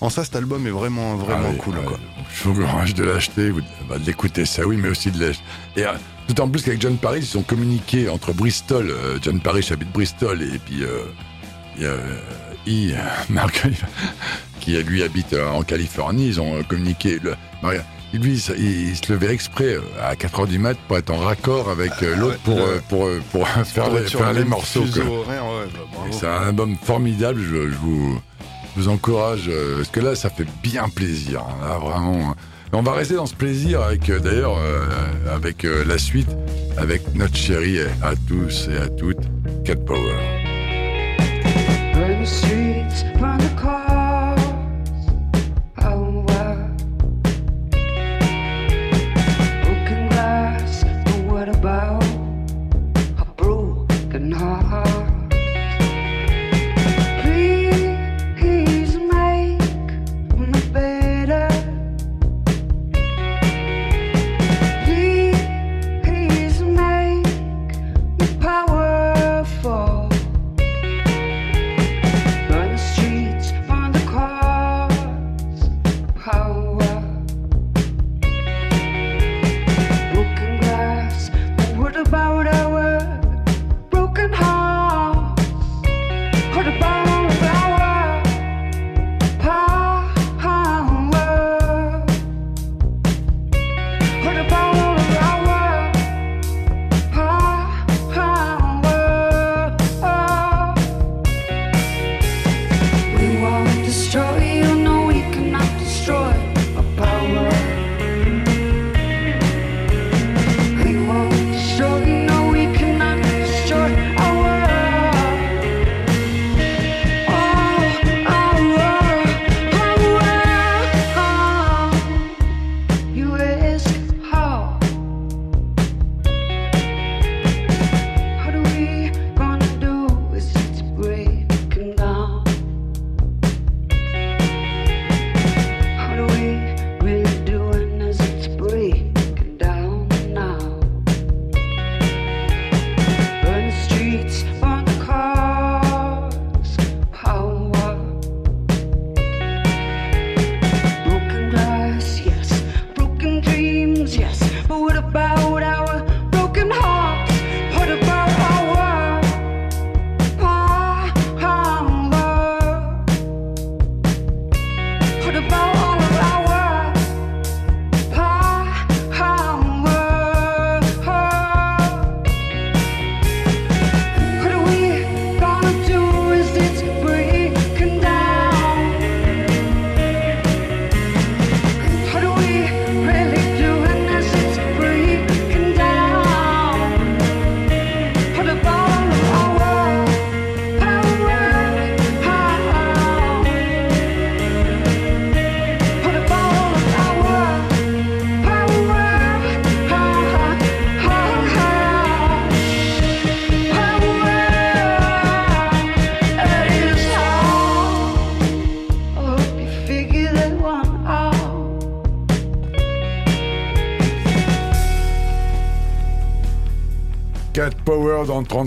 en 0.02 0.10
ça 0.10 0.24
cet 0.24 0.36
album 0.36 0.66
est 0.68 0.72
vraiment 0.72 1.16
vraiment 1.16 1.48
Ah 1.48 1.52
oui, 1.52 1.58
cool 1.58 1.76
ouais. 1.78 1.84
quoi. 1.86 2.00
Je 2.34 2.50
vous 2.50 2.62
encourage 2.64 2.94
de 2.96 3.04
l'acheter, 3.04 3.52
bah, 3.90 3.98
de 3.98 4.06
l'écouter, 4.06 4.46
ça 4.46 4.66
oui, 4.66 4.78
mais 4.78 4.90
aussi 4.90 5.12
de 5.12 5.20
l'acheter. 5.26 5.44
Et 5.78 5.86
euh, 5.86 5.94
tout 6.28 6.40
en 6.42 6.50
plus 6.50 6.62
qu'avec 6.64 6.82
John 6.82 6.98
Parrish, 6.98 7.24
ils 7.26 7.28
sont 7.28 7.44
communiqués 7.44 8.10
entre 8.10 8.34
Bristol, 8.34 8.90
euh, 8.90 9.18
John 9.22 9.40
Parrish 9.40 9.72
habite 9.72 9.92
Bristol, 9.92 10.42
et 10.42 10.60
puis 10.60 10.84
euh, 10.84 11.04
il 11.78 11.84
y 11.84 11.86
a 11.86 11.90
euh, 11.90 12.18
I, 12.68 12.92
euh, 12.96 12.98
Mark, 13.30 13.64
qui 14.60 14.76
euh, 14.76 14.82
lui 14.84 15.04
habite 15.04 15.34
euh, 15.34 15.48
en 15.50 15.62
Californie, 15.64 16.28
ils 16.28 16.42
ont 16.42 16.56
euh, 16.58 16.64
communiqué. 16.64 17.20
Le, 17.24 17.36
Maria- 17.62 17.86
lui, 18.18 18.34
il, 18.34 18.40
se- 18.42 18.54
il- 18.54 18.90
il 18.90 18.96
se 18.96 19.12
levait 19.14 19.34
exprès 19.34 19.76
euh, 19.76 19.82
à 20.02 20.16
4h 20.16 20.48
du 20.48 20.60
mat 20.60 20.78
pour 20.88 20.98
être 20.98 21.10
en 21.12 21.18
raccord 21.18 21.70
avec 21.70 21.92
euh, 22.04 22.16
l'autre 22.16 22.40
pour, 22.44 22.58
le- 22.58 22.62
euh, 22.64 22.80
pour, 22.90 23.08
pour, 23.32 23.48
faire, 23.66 23.90
les, 23.94 24.02
faire 24.08 24.34
le 24.34 24.40
les 24.40 24.46
morceaux. 24.46 24.82
ouais, 24.82 25.68
bah, 25.94 26.00
C'est 26.12 26.28
un 26.28 26.48
album 26.48 26.76
formidable, 26.82 27.42
je, 27.42 27.70
je 27.70 27.76
vous, 27.82 28.20
je 28.76 28.82
vous 28.82 28.88
encourage, 28.90 29.44
euh, 29.48 29.78
parce 29.78 29.90
que 29.90 30.00
là, 30.00 30.16
ça 30.16 30.30
fait 30.30 30.48
bien 30.64 30.88
plaisir. 30.90 31.42
hein, 31.42 31.68
Là, 31.68 31.78
vraiment. 31.78 32.32
hein. 32.32 32.36
On 32.74 32.82
va 32.82 32.92
rester 32.94 33.14
dans 33.16 33.26
ce 33.26 33.36
plaisir 33.36 33.82
avec, 33.82 34.10
euh, 34.10 34.20
d'ailleurs, 34.20 34.58
euh, 34.58 34.86
avec 35.34 35.64
euh, 35.64 35.86
la 35.86 35.98
suite, 35.98 36.28
avec 36.78 37.16
notre 37.16 37.36
chérie 37.38 37.80
à 38.02 38.14
tous 38.28 38.68
et 38.70 38.78
à 38.78 38.90
toutes, 38.90 39.22
Cat 39.64 39.76
Power. 39.78 40.16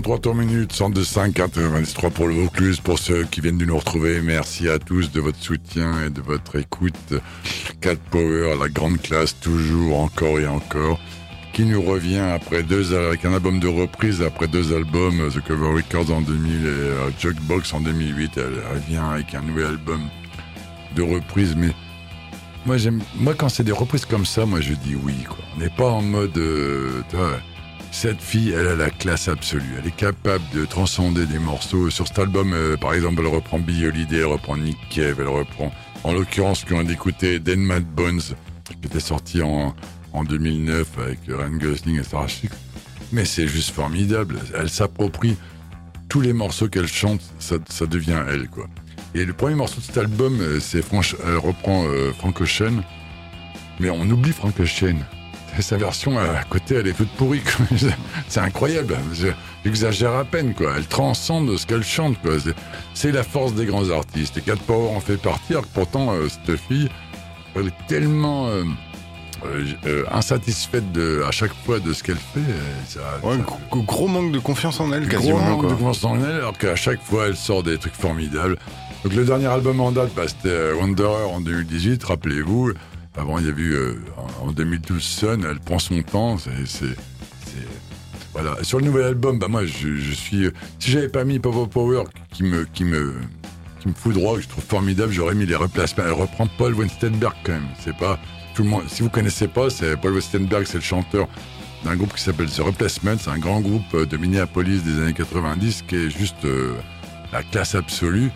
33 0.01 0.19
tours 0.19 0.35
minutes, 0.35 0.73
102.5, 0.73 1.33
93 1.33 2.09
pour 2.13 2.29
le 2.29 2.35
Vaucluse. 2.35 2.79
Pour 2.79 2.99
ceux 2.99 3.25
qui 3.25 3.41
viennent 3.41 3.57
de 3.57 3.65
nous 3.65 3.77
retrouver, 3.77 4.21
merci 4.21 4.69
à 4.69 4.79
tous 4.79 5.11
de 5.11 5.19
votre 5.19 5.37
soutien 5.39 6.05
et 6.05 6.09
de 6.09 6.21
votre 6.21 6.55
écoute. 6.55 7.15
Cat 7.81 7.97
Power, 8.09 8.55
la 8.57 8.69
grande 8.69 9.01
classe, 9.01 9.37
toujours, 9.37 9.99
encore 9.99 10.39
et 10.39 10.47
encore, 10.47 11.01
qui 11.51 11.65
nous 11.65 11.81
revient 11.81 12.19
après 12.19 12.63
deux, 12.63 12.93
avec 12.93 13.25
un 13.25 13.33
album 13.33 13.59
de 13.59 13.67
reprise, 13.67 14.21
après 14.21 14.47
deux 14.47 14.73
albums, 14.73 15.29
The 15.33 15.45
Cover 15.45 15.75
Records 15.75 16.15
en 16.15 16.21
2000 16.21 16.51
et 16.53 16.67
euh, 16.69 17.09
Jukebox 17.19 17.73
en 17.73 17.81
2008. 17.81 18.31
Elle 18.37 18.43
revient 18.73 19.01
avec 19.13 19.35
un 19.35 19.41
nouvel 19.41 19.65
album 19.65 19.99
de 20.95 21.01
reprise, 21.01 21.55
mais 21.57 21.73
moi, 22.65 22.77
j'aime, 22.77 23.01
moi, 23.15 23.33
quand 23.33 23.49
c'est 23.49 23.65
des 23.65 23.73
reprises 23.73 24.05
comme 24.05 24.25
ça, 24.25 24.45
moi, 24.45 24.61
je 24.61 24.75
dis 24.75 24.95
oui. 24.95 25.15
On 25.57 25.59
n'est 25.59 25.69
pas 25.69 25.89
en 25.89 26.01
mode, 26.01 26.37
euh, 26.37 27.01
cette 27.91 28.21
fille, 28.21 28.51
elle 28.51 28.67
a 28.67 28.75
la 28.75 28.89
classe 28.89 29.27
absolue. 29.27 29.75
Elle 29.79 29.87
est 29.87 29.95
capable 29.95 30.43
de 30.53 30.65
transcender 30.65 31.25
des 31.25 31.39
morceaux. 31.39 31.89
Sur 31.89 32.07
cet 32.07 32.19
album, 32.19 32.53
euh, 32.53 32.77
par 32.77 32.93
exemple, 32.93 33.21
elle 33.21 33.33
reprend 33.33 33.59
Billie 33.59 33.87
Holiday, 33.87 34.19
elle 34.19 34.25
reprend 34.25 34.57
Nick 34.57 34.77
Cave, 34.89 35.17
elle 35.19 35.27
reprend, 35.27 35.71
en 36.03 36.13
l'occurrence, 36.13 36.63
qu'on 36.65 36.87
a 36.87 36.91
écouté 36.91 37.39
Dead 37.39 37.59
Mad 37.59 37.83
Bones, 37.83 38.21
qui 38.65 38.87
était 38.87 38.99
sorti 38.99 39.41
en, 39.41 39.75
en 40.13 40.23
2009 40.23 40.87
avec 40.99 41.19
Ryan 41.27 41.57
Gosling 41.57 41.99
et 41.99 42.03
Sarah 42.03 42.27
Chick. 42.27 42.51
Mais 43.11 43.25
c'est 43.25 43.47
juste 43.47 43.71
formidable. 43.71 44.39
Elle 44.55 44.69
s'approprie 44.69 45.35
tous 46.09 46.21
les 46.21 46.33
morceaux 46.33 46.67
qu'elle 46.67 46.87
chante, 46.87 47.21
ça, 47.39 47.85
devient 47.85 48.23
elle, 48.27 48.47
quoi. 48.49 48.67
Et 49.15 49.25
le 49.25 49.33
premier 49.33 49.55
morceau 49.55 49.79
de 49.79 49.85
cet 49.85 49.97
album, 49.97 50.39
euh, 50.39 50.59
c'est 50.59 50.83
elle 51.25 51.37
reprend 51.37 51.85
euh, 51.87 52.11
Frank 52.13 52.39
Ocean, 52.41 52.83
mais 53.79 53.89
on 53.89 54.01
oublie 54.01 54.31
Frank 54.31 54.59
Ocean. 54.59 54.97
Sa 55.59 55.77
version 55.77 56.17
à 56.17 56.43
côté, 56.49 56.75
elle 56.75 56.87
est 56.87 56.93
toute 56.93 57.09
pourrie. 57.11 57.41
C'est 58.27 58.39
incroyable. 58.39 58.97
Je- 59.13 59.27
J'exagère 59.65 60.13
à 60.15 60.23
peine, 60.23 60.53
quoi. 60.53 60.73
Elle 60.77 60.85
transcende 60.87 61.55
ce 61.57 61.65
qu'elle 61.65 61.83
chante, 61.83 62.17
quoi. 62.21 62.31
C'est- 62.93 63.11
la 63.11 63.23
force 63.23 63.53
des 63.53 63.65
grands 63.65 63.89
artistes. 63.89 64.37
Et 64.37 64.41
Cat 64.41 64.55
Power 64.65 64.89
en 64.95 64.99
fait 65.01 65.17
partie, 65.17 65.51
alors 65.53 65.63
que 65.63 65.73
pourtant, 65.73 66.13
euh, 66.13 66.27
cette 66.29 66.57
fille, 66.57 66.89
elle 67.55 67.67
est 67.67 67.87
tellement 67.87 68.47
euh, 68.47 68.63
euh, 69.85 70.03
insatisfaite 70.11 70.91
de, 70.91 71.23
à 71.27 71.31
chaque 71.31 71.53
fois 71.65 71.79
de 71.79 71.91
ce 71.93 72.03
qu'elle 72.03 72.15
fait. 72.17 72.39
ça- 72.87 72.99
Ouais, 73.23 73.37
ça- 73.37 73.43
gros, 73.69 73.81
gros 73.83 74.07
manque 74.07 74.31
de 74.31 74.39
confiance 74.39 74.79
en 74.79 74.91
elle, 74.93 75.07
Gros 75.07 75.17
quasiment. 75.19 75.39
manque 75.39 75.61
quoi. 75.61 75.69
de 75.69 75.75
confiance 75.75 76.03
en 76.05 76.15
elle, 76.23 76.35
alors 76.35 76.57
qu'à 76.57 76.75
chaque 76.75 77.01
fois, 77.03 77.27
elle 77.27 77.35
sort 77.35 77.63
des 77.63 77.77
trucs 77.77 77.95
formidables. 77.95 78.57
Donc 79.03 79.13
le 79.13 79.23
dernier 79.25 79.47
album 79.47 79.79
en 79.81 79.91
date, 79.91 80.11
bah, 80.15 80.23
c'était 80.27 80.73
Wanderer 80.73 81.23
en 81.33 81.39
2018, 81.41 82.03
rappelez-vous. 82.03 82.73
Avant, 83.17 83.37
il 83.39 83.45
y 83.45 83.49
a 83.49 83.53
eu 83.55 83.73
euh, 83.73 83.95
en 84.43 84.47
en 84.47 84.51
2012 84.51 85.01
Sun, 85.03 85.45
elle 85.49 85.59
prend 85.59 85.79
son 85.79 86.01
temps. 86.03 86.37
C'est, 86.37 86.95
voilà. 88.33 88.55
Sur 88.63 88.79
le 88.79 88.85
nouvel 88.85 89.05
album, 89.05 89.39
bah 89.39 89.47
moi, 89.47 89.65
je, 89.65 89.95
je 89.95 90.11
suis. 90.13 90.45
euh, 90.45 90.51
Si 90.79 90.91
j'avais 90.91 91.09
pas 91.09 91.25
mis 91.25 91.39
Power 91.39 91.67
Power 91.67 92.03
qui 92.31 92.43
me, 92.43 92.65
qui 92.65 92.83
me, 92.85 93.15
qui 93.81 93.87
me 93.89 93.93
fout 93.93 94.13
droit, 94.13 94.35
que 94.35 94.41
je 94.43 94.47
trouve 94.47 94.63
formidable, 94.63 95.11
j'aurais 95.11 95.35
mis 95.35 95.45
les 95.45 95.55
replacements. 95.55 96.03
Elle 96.05 96.13
reprend 96.13 96.47
Paul 96.57 96.73
Westenberg 96.75 97.33
quand 97.43 97.53
même. 97.53 97.67
C'est 97.83 97.95
pas 97.97 98.19
tout 98.55 98.63
le 98.63 98.69
monde. 98.69 98.83
Si 98.87 99.01
vous 99.01 99.09
connaissez 99.09 99.47
pas, 99.47 99.69
c'est 99.69 99.97
Paul 99.97 100.13
Westenberg, 100.13 100.65
c'est 100.65 100.77
le 100.77 100.83
chanteur 100.83 101.27
d'un 101.83 101.95
groupe 101.95 102.13
qui 102.13 102.21
s'appelle 102.23 102.49
The 102.49 102.59
Replacement. 102.59 103.15
C'est 103.19 103.29
un 103.31 103.39
grand 103.39 103.59
groupe 103.61 103.93
euh, 103.95 104.05
de 104.05 104.15
Minneapolis 104.17 104.81
des 104.83 105.01
années 105.01 105.13
90 105.13 105.83
qui 105.87 105.95
est 105.95 106.09
juste 106.09 106.45
euh, 106.45 106.75
la 107.33 107.41
classe 107.43 107.73
absolue. 107.75 108.31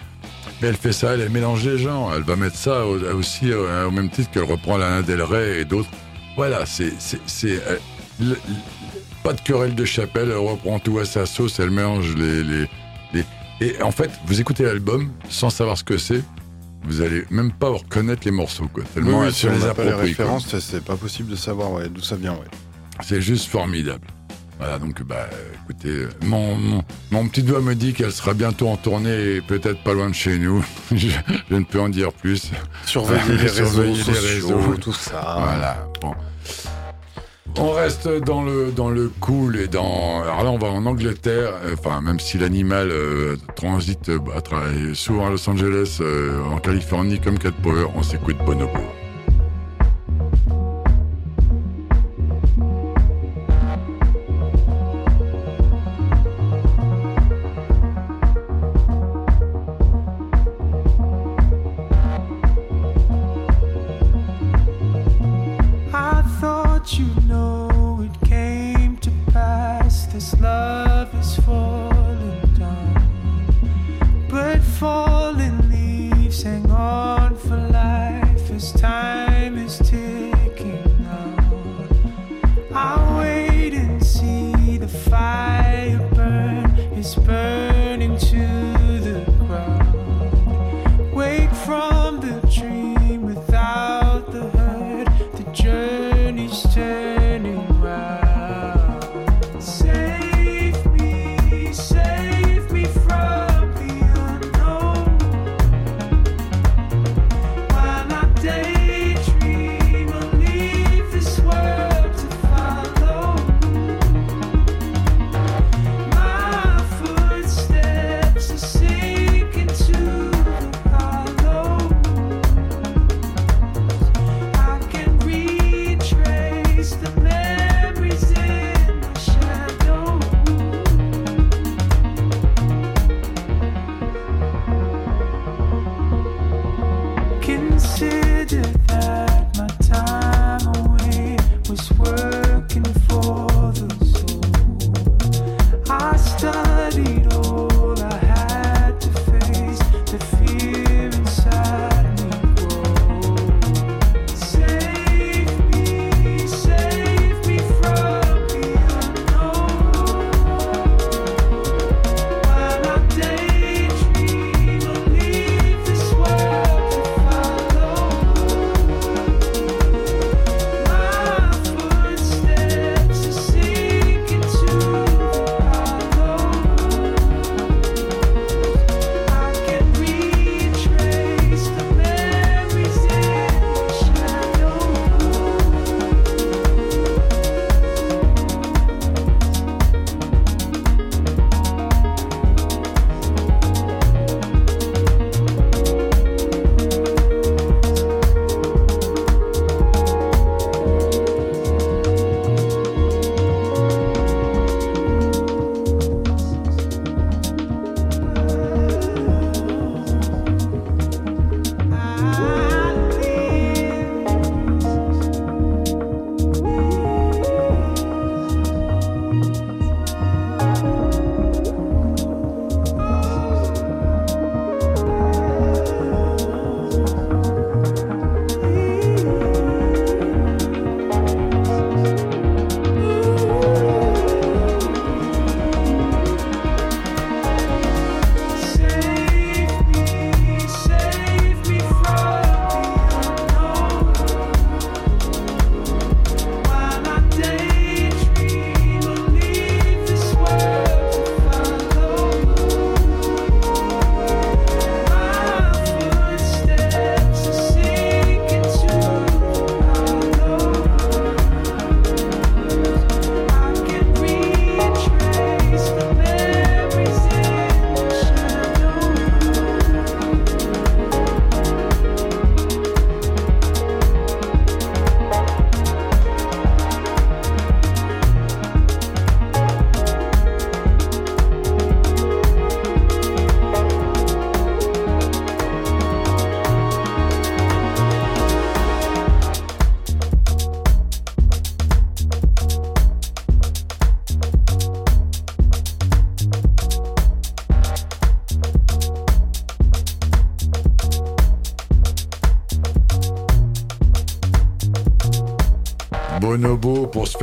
Mais 0.63 0.69
elle 0.69 0.77
fait 0.77 0.93
ça, 0.93 1.13
elle 1.15 1.29
mélange 1.29 1.65
les 1.65 1.77
genres. 1.77 2.13
Elle 2.15 2.23
va 2.23 2.37
mettre 2.37 2.55
ça 2.55 2.85
au- 2.87 2.97
aussi 3.17 3.53
au 3.53 3.91
même 3.91 4.09
titre 4.09 4.31
qu'elle 4.31 4.43
reprend 4.45 4.77
Lana 4.77 5.01
Del 5.01 5.21
Rey 5.21 5.59
et 5.59 5.65
d'autres. 5.65 5.89
Voilà, 6.37 6.65
c'est. 6.65 6.93
euh, 7.45 7.77
pas 9.23 9.33
de 9.33 9.41
querelle 9.41 9.75
de 9.75 9.83
chapelle, 9.85 10.29
elle 10.31 10.37
reprend 10.37 10.79
tout 10.79 10.99
à 10.99 11.05
sa 11.05 11.25
sauce, 11.25 11.59
elle 11.59 11.69
mélange 11.71 12.15
les. 12.15 12.43
les, 12.43 12.69
les- 13.13 13.25
Et 13.59 13.81
en 13.81 13.91
fait, 13.91 14.09
vous 14.25 14.39
écoutez 14.39 14.63
l'album 14.63 15.11
sans 15.29 15.49
savoir 15.49 15.77
ce 15.77 15.83
que 15.83 15.97
c'est, 15.97 16.21
vous 16.85 17.01
allez 17.01 17.25
même 17.29 17.51
pas 17.51 17.67
reconnaître 17.69 18.21
les 18.23 18.31
morceaux, 18.31 18.69
quoi. 18.73 18.83
Tellement 18.93 19.19
oui, 19.21 19.33
si 19.33 19.47
on 19.47 19.51
les 19.51 19.73
pas 19.73 19.83
les 19.83 19.91
références, 19.93 20.57
c'est 20.59 20.83
pas 20.83 20.95
possible 20.95 21.29
de 21.29 21.35
savoir 21.35 21.71
ouais, 21.73 21.89
d'où 21.89 22.01
ça 22.01 22.15
vient. 22.15 22.33
Ouais. 22.33 22.47
C'est 23.03 23.21
juste 23.21 23.47
formidable. 23.49 24.07
Voilà, 24.59 24.77
donc, 24.79 25.01
bah, 25.03 25.27
écoutez, 25.63 26.07
mon, 26.23 26.55
mon, 26.55 26.83
mon 27.11 27.27
petit 27.27 27.43
doigt 27.43 27.59
me 27.61 27.75
dit 27.75 27.93
qu'elle 27.93 28.11
sera 28.11 28.33
bientôt 28.33 28.67
en 28.69 28.77
tournée 28.77 29.35
et 29.35 29.41
peut-être 29.41 29.83
pas 29.83 29.93
loin 29.93 30.09
de 30.09 30.15
chez 30.15 30.37
nous. 30.37 30.63
je, 30.91 31.07
je 31.49 31.55
ne 31.55 31.63
peux 31.63 31.79
en 31.81 31.89
dire 31.89 32.13
plus. 32.13 32.51
Surveiller 32.85 33.21
les 33.29 33.35
réseaux 33.37 33.65
Surveiller 33.65 33.93
les 33.97 34.03
sociaux, 34.03 34.57
réseaux. 34.57 34.77
tout 34.79 34.93
ça. 34.93 35.21
Voilà, 35.39 35.85
bon. 36.01 36.13
On 37.59 37.71
reste 37.71 38.07
dans 38.07 38.41
le, 38.41 38.71
dans 38.71 38.89
le 38.89 39.11
cool 39.19 39.57
et 39.57 39.67
dans. 39.67 40.23
Alors 40.23 40.43
là, 40.43 40.49
on 40.49 40.57
va 40.57 40.69
en 40.69 40.85
Angleterre, 40.87 41.53
euh, 41.65 41.75
enfin, 41.77 42.01
même 42.01 42.19
si 42.19 42.39
l'animal 42.39 42.89
euh, 42.89 43.35
transite 43.55 44.09
euh, 44.09 44.17
travers- 44.43 44.95
souvent 44.95 45.27
à 45.27 45.29
Los 45.29 45.47
Angeles, 45.47 45.97
euh, 46.01 46.41
en 46.45 46.57
Californie, 46.57 47.19
comme 47.19 47.37
Cat 47.37 47.51
Power, 47.61 47.85
on 47.95 48.01
s'écoute 48.01 48.37
Bonobo. 48.43 48.71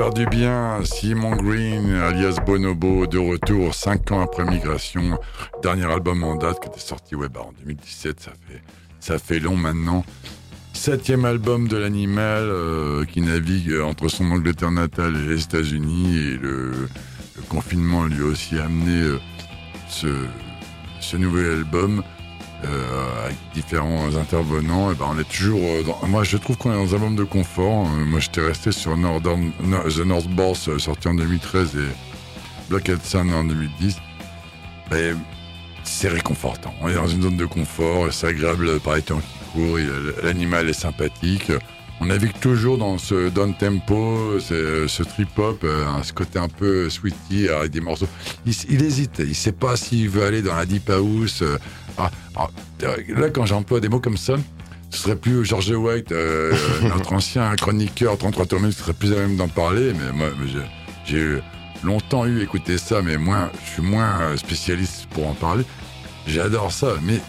Faire 0.01 0.15
du 0.15 0.25
bien. 0.25 0.79
Simon 0.83 1.37
Green, 1.37 1.93
alias 1.93 2.39
Bonobo, 2.47 3.07
de 3.07 3.19
retour 3.19 3.75
5 3.75 4.13
ans 4.13 4.23
après 4.23 4.47
Migration. 4.47 5.19
Dernier 5.63 5.85
album 5.93 6.25
en 6.25 6.37
date 6.37 6.59
qui 6.59 6.69
était 6.69 6.81
sorti 6.81 7.15
ouais, 7.15 7.29
bah, 7.29 7.43
en 7.47 7.53
2017. 7.61 8.19
Ça 8.19 8.31
fait, 8.49 8.63
ça 8.99 9.19
fait 9.19 9.41
long 9.41 9.59
maintenant. 9.59 10.03
Septième 10.73 11.27
album 11.27 11.69
de 11.69 11.77
l'animal 11.77 12.45
euh, 12.45 13.05
qui 13.05 13.21
navigue 13.21 13.75
entre 13.79 14.09
son 14.09 14.31
Angleterre 14.31 14.71
natale 14.71 15.17
et 15.17 15.35
les 15.35 15.43
États-Unis. 15.43 16.17
Et 16.17 16.37
le, 16.39 16.89
confinement 17.51 18.05
lui 18.05 18.23
a 18.23 18.27
aussi 18.27 18.59
amené 18.59 19.03
euh, 19.03 19.19
ce, 19.91 20.09
ce 21.01 21.19
nouvel 21.19 21.59
album. 21.59 22.03
Différents 23.55 24.15
intervenants, 24.17 24.91
et 24.91 24.95
ben 24.95 25.07
on 25.11 25.19
est 25.19 25.29
toujours 25.29 25.61
euh, 25.63 25.83
dans, 25.83 26.07
moi 26.07 26.25
je 26.25 26.37
trouve 26.37 26.57
qu'on 26.57 26.73
est 26.73 26.77
dans 26.77 26.91
un 26.93 26.95
album 26.95 27.17
de 27.17 27.25
confort. 27.25 27.87
Euh, 27.87 28.05
moi 28.05 28.21
j'étais 28.21 28.41
resté 28.41 28.73
sur 28.73 28.97
Northern, 28.97 29.51
no, 29.63 29.83
The 29.83 30.05
North 30.05 30.29
Boss 30.29 30.69
euh, 30.69 30.79
sorti 30.79 31.09
en 31.09 31.15
2013 31.15 31.77
et 31.77 31.89
Blockhead 32.69 33.03
Sun 33.03 33.33
en 33.33 33.45
2010. 33.45 33.97
Et 34.93 35.13
c'est 35.85 36.09
réconfortant. 36.09 36.75
On 36.81 36.89
est 36.89 36.95
dans 36.95 37.07
une 37.07 37.23
zone 37.23 37.37
de 37.37 37.47
confort, 37.47 38.13
c'est 38.13 38.29
agréable 38.29 38.81
par 38.81 38.97
les 38.97 39.03
temps 39.03 39.21
qui 39.21 39.53
courent, 39.53 39.79
l'animal 40.23 40.69
est 40.69 40.73
sympathique. 40.73 41.53
On 42.01 42.07
navigue 42.07 42.39
toujours 42.41 42.79
dans 42.79 42.97
ce 42.97 43.29
down 43.29 43.55
tempo, 43.55 44.39
ce, 44.41 44.87
ce 44.89 45.03
trip 45.03 45.39
hop, 45.39 45.61
euh, 45.65 45.85
ce 46.03 46.13
côté 46.15 46.39
un 46.39 46.49
peu 46.49 46.89
sweetie 46.89 47.49
avec 47.49 47.73
des 47.73 47.81
morceaux. 47.81 48.09
Il, 48.47 48.55
il 48.71 48.83
hésite, 48.83 49.19
il 49.25 49.35
sait 49.35 49.53
pas 49.53 49.77
s'il 49.77 50.09
veut 50.09 50.25
aller 50.25 50.41
dans 50.41 50.57
la 50.57 50.65
deep 50.65 50.89
house. 50.89 51.43
euh, 51.43 51.59
ah, 51.99 52.11
ah, 52.37 52.49
là, 53.09 53.29
quand 53.29 53.45
j'emploie 53.45 53.81
des 53.81 53.89
mots 53.91 54.01
comme 54.01 54.17
ça, 54.17 54.37
ce 54.89 54.99
serait 54.99 55.17
plus 55.17 55.45
George 55.45 55.71
White, 55.71 56.11
euh, 56.13 56.55
notre 56.83 57.13
ancien 57.13 57.55
chroniqueur 57.57 58.17
33 58.17 58.47
tours 58.47 58.61
ce 58.63 58.71
serait 58.73 58.93
plus 58.95 59.13
à 59.13 59.17
même 59.17 59.37
d'en 59.37 59.49
parler. 59.49 59.93
Mais 59.93 60.11
moi, 60.13 60.29
j'ai- 61.07 61.41
longtemps 61.85 62.27
eu 62.27 62.41
écouté 62.43 62.79
ça, 62.79 63.03
mais 63.03 63.17
moins, 63.19 63.51
je 63.67 63.71
suis 63.73 63.83
moins 63.83 64.21
euh, 64.21 64.37
spécialiste 64.37 65.07
pour 65.11 65.27
en 65.29 65.35
parler. 65.35 65.65
J'adore 66.27 66.73
ça, 66.73 66.95
mais 67.03 67.21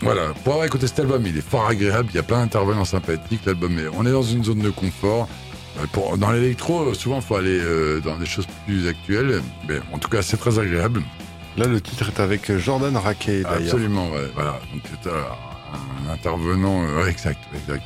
voilà, 0.00 0.34
pour 0.44 0.52
avoir 0.54 0.66
écouté 0.66 0.86
cet 0.86 1.00
album, 1.00 1.26
il 1.26 1.36
est 1.38 1.48
fort 1.48 1.66
agréable, 1.66 2.08
il 2.12 2.16
y 2.16 2.18
a 2.18 2.22
plein 2.22 2.40
d'intervenants 2.40 2.84
sympathiques, 2.84 3.40
l'album 3.46 3.78
est... 3.78 3.88
On 3.88 4.04
est 4.04 4.12
dans 4.12 4.22
une 4.22 4.44
zone 4.44 4.58
de 4.58 4.70
confort. 4.70 5.28
Euh, 5.78 5.86
Pour, 5.92 6.18
dans 6.18 6.30
l'électro, 6.30 6.92
souvent, 6.94 7.16
il 7.16 7.22
faut 7.22 7.36
aller 7.36 7.58
euh, 7.58 8.00
dans 8.00 8.16
des 8.18 8.26
choses 8.26 8.46
plus 8.66 8.88
actuelles. 8.88 9.42
Mais 9.68 9.78
en 9.92 9.98
tout 9.98 10.08
cas, 10.08 10.22
c'est 10.22 10.36
très 10.36 10.58
agréable. 10.58 11.02
Là, 11.56 11.66
le 11.66 11.80
titre 11.80 12.08
est 12.08 12.20
avec 12.20 12.56
Jordan 12.58 12.96
Raquet, 12.96 13.42
d'ailleurs. 13.42 13.74
Absolument, 13.74 14.10
ouais, 14.10 14.30
voilà. 14.34 14.60
Donc, 14.72 14.82
c'est 15.02 15.08
euh, 15.10 15.22
un 16.06 16.12
intervenant... 16.12 16.84
euh, 16.84 17.06
exact, 17.06 17.40
exact. 17.54 17.82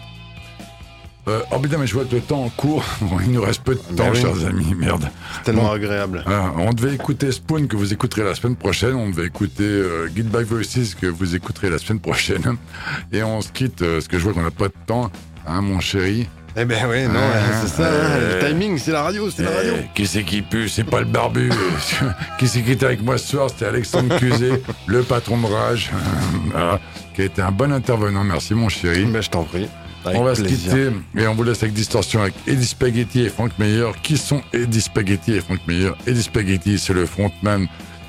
Euh, 1.28 1.40
oh 1.52 1.58
putain, 1.58 1.76
mais 1.78 1.86
je 1.86 1.94
vois 1.94 2.04
que 2.06 2.14
le 2.14 2.20
temps 2.22 2.44
en 2.44 2.48
cours. 2.48 2.84
il 3.24 3.30
nous 3.32 3.42
reste 3.42 3.62
peu 3.62 3.74
de 3.74 3.96
temps, 3.96 4.08
oui. 4.12 4.20
chers 4.20 4.44
amis, 4.46 4.74
merde. 4.74 5.08
C'est 5.36 5.44
tellement 5.44 5.64
Bon. 5.64 5.70
agréable. 5.72 6.24
Ah, 6.26 6.52
on 6.56 6.72
devait 6.72 6.94
écouter 6.94 7.30
Spoon 7.30 7.66
que 7.66 7.76
vous 7.76 7.92
écouterez 7.92 8.24
la 8.24 8.34
semaine 8.34 8.56
prochaine. 8.56 8.94
On 8.94 9.10
devait 9.10 9.26
écouter 9.26 9.64
euh, 9.64 10.08
Guide 10.08 10.28
by 10.28 10.42
Voices 10.44 10.94
que 11.00 11.06
vous 11.06 11.36
écouterez 11.36 11.68
la 11.70 11.78
semaine 11.78 12.00
prochaine. 12.00 12.56
Et 13.12 13.22
on 13.22 13.40
se 13.42 13.52
quitte 13.52 13.82
euh, 13.82 13.94
parce 13.96 14.08
que 14.08 14.18
je 14.18 14.24
vois 14.24 14.32
qu'on 14.32 14.42
n'a 14.42 14.50
pas 14.50 14.68
de 14.68 14.74
temps, 14.86 15.10
hein, 15.46 15.60
mon 15.60 15.78
chéri. 15.80 16.26
Eh 16.56 16.64
ben 16.64 16.88
ouais, 16.88 17.06
non, 17.06 17.14
Ah, 17.22 17.60
c'est 17.62 17.68
ça, 17.68 17.84
hein, 17.86 17.92
euh, 17.92 18.40
le 18.42 18.48
timing, 18.48 18.76
c'est 18.76 18.90
la 18.90 19.02
radio, 19.02 19.30
c'est 19.30 19.44
la 19.44 19.50
radio. 19.50 19.72
Eh, 19.78 19.86
qui 19.94 20.04
c'est 20.04 20.24
qui 20.24 20.42
pue? 20.42 20.68
C'est 20.68 20.82
pas 20.82 20.98
le 20.98 21.06
barbu. 21.06 21.48
qui 22.40 22.48
c'est 22.48 22.62
qui 22.62 22.72
était 22.72 22.86
avec 22.86 23.02
moi 23.02 23.18
ce 23.18 23.28
soir? 23.28 23.50
C'était 23.50 23.66
Alexandre 23.66 24.16
Cusé, 24.18 24.60
le 24.86 25.02
patron 25.04 25.38
de 25.38 25.46
Rage, 25.46 25.92
voilà, 26.50 26.80
qui 27.14 27.22
a 27.22 27.24
été 27.26 27.40
un 27.40 27.52
bon 27.52 27.70
intervenant. 27.72 28.24
Merci, 28.24 28.54
mon 28.54 28.68
chéri. 28.68 29.04
Ben, 29.04 29.22
je 29.22 29.30
t'en 29.30 29.44
prie. 29.44 29.68
Avec 30.05 30.18
on 30.20 30.24
va 30.24 30.34
se 30.34 30.42
plaisir. 30.42 30.72
quitter 30.72 30.90
et 31.16 31.26
on 31.26 31.34
vous 31.34 31.42
laisse 31.42 31.62
avec 31.62 31.74
Distorsion 31.74 32.22
avec 32.22 32.34
Eddie 32.46 32.66
Spaghetti 32.66 33.20
et 33.20 33.28
Frank 33.28 33.53
Meyer. 33.59 33.90
Qui 34.03 34.16
sont 34.16 34.42
Eddie 34.53 34.80
Spaghetti 34.80 35.32
et 35.32 35.40
Frank 35.40 35.61
Meyer? 35.66 35.92
Eddie 36.07 36.22
Spaghetti, 36.22 36.78
c'est 36.78 36.94
le 36.94 37.07
frontman 37.07 37.66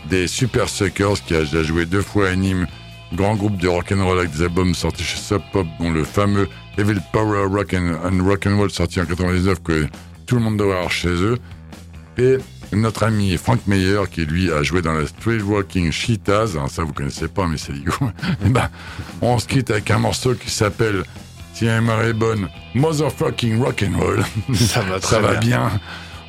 des 0.09 0.27
Super 0.27 0.69
Suckers 0.69 1.23
qui 1.25 1.35
a 1.35 1.41
déjà 1.41 1.63
joué 1.63 1.85
deux 1.85 2.01
fois 2.01 2.29
à 2.29 2.35
Nîmes, 2.35 2.65
grand 3.13 3.35
groupe 3.35 3.57
de 3.57 3.67
rock'n'roll 3.67 4.19
avec 4.19 4.31
des 4.31 4.43
albums 4.43 4.73
sortis 4.73 5.03
chez 5.03 5.17
Sub 5.17 5.41
Pop, 5.51 5.67
dont 5.79 5.91
le 5.91 6.03
fameux 6.03 6.47
Evil 6.77 6.99
Power 7.11 7.45
Rock 7.45 7.73
and, 7.73 7.97
and 8.03 8.23
Rock'n'Roll 8.23 8.71
sorti 8.71 9.01
en 9.01 9.05
99 9.05 9.61
que 9.61 9.87
tout 10.25 10.35
le 10.35 10.41
monde 10.41 10.57
doit 10.57 10.75
avoir 10.75 10.91
chez 10.91 11.09
eux. 11.09 11.37
Et 12.17 12.37
notre 12.71 13.03
ami 13.03 13.35
Frank 13.37 13.59
Meyer 13.67 14.01
qui 14.09 14.25
lui 14.25 14.51
a 14.51 14.63
joué 14.63 14.81
dans 14.81 14.93
la 14.93 15.05
Street 15.05 15.41
Walking 15.41 15.91
Cheetahs, 15.91 16.55
ça 16.69 16.83
vous 16.83 16.93
connaissez 16.93 17.27
pas 17.27 17.47
mais 17.47 17.57
c'est 17.57 17.73
ligo. 17.73 17.91
Et 18.45 18.49
ben, 18.49 18.69
on 19.21 19.37
se 19.39 19.47
quitte 19.47 19.71
avec 19.71 19.91
un 19.91 19.99
morceau 19.99 20.35
qui 20.35 20.49
s'appelle 20.49 21.03
si 21.53 21.65
la 21.65 21.79
mémoire 21.81 22.03
est 22.03 22.13
bonne, 22.13 22.47
Motherfucking 22.75 23.61
Rock'n'Roll. 23.61 24.23
Ça 24.53 24.81
va 24.81 24.99
très 24.99 25.15
Ça 25.15 25.19
va 25.21 25.35
bien. 25.35 25.39
bien. 25.67 25.71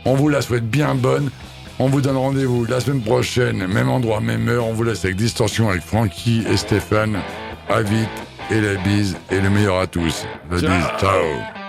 On 0.04 0.14
vous 0.14 0.28
la 0.28 0.42
souhaite 0.42 0.68
bien 0.68 0.94
bonne. 0.94 1.30
On 1.78 1.88
vous 1.88 2.00
donne 2.00 2.16
rendez-vous 2.16 2.64
la 2.66 2.80
semaine 2.80 3.00
prochaine, 3.02 3.66
même 3.66 3.88
endroit, 3.88 4.20
même 4.20 4.48
heure. 4.48 4.66
On 4.66 4.72
vous 4.72 4.84
laisse 4.84 5.04
avec 5.04 5.16
Distorsion 5.16 5.70
avec 5.70 5.82
Francky 5.82 6.44
et 6.50 6.56
Stéphane. 6.56 7.18
À 7.68 7.82
vite 7.82 8.08
et 8.50 8.60
la 8.60 8.74
bise 8.82 9.16
et 9.30 9.40
le 9.40 9.48
meilleur 9.50 9.78
à 9.78 9.86
tous. 9.86 10.26
La 10.50 10.58
Ciao. 10.60 10.70
bise, 10.70 10.86
ciao. 11.00 11.61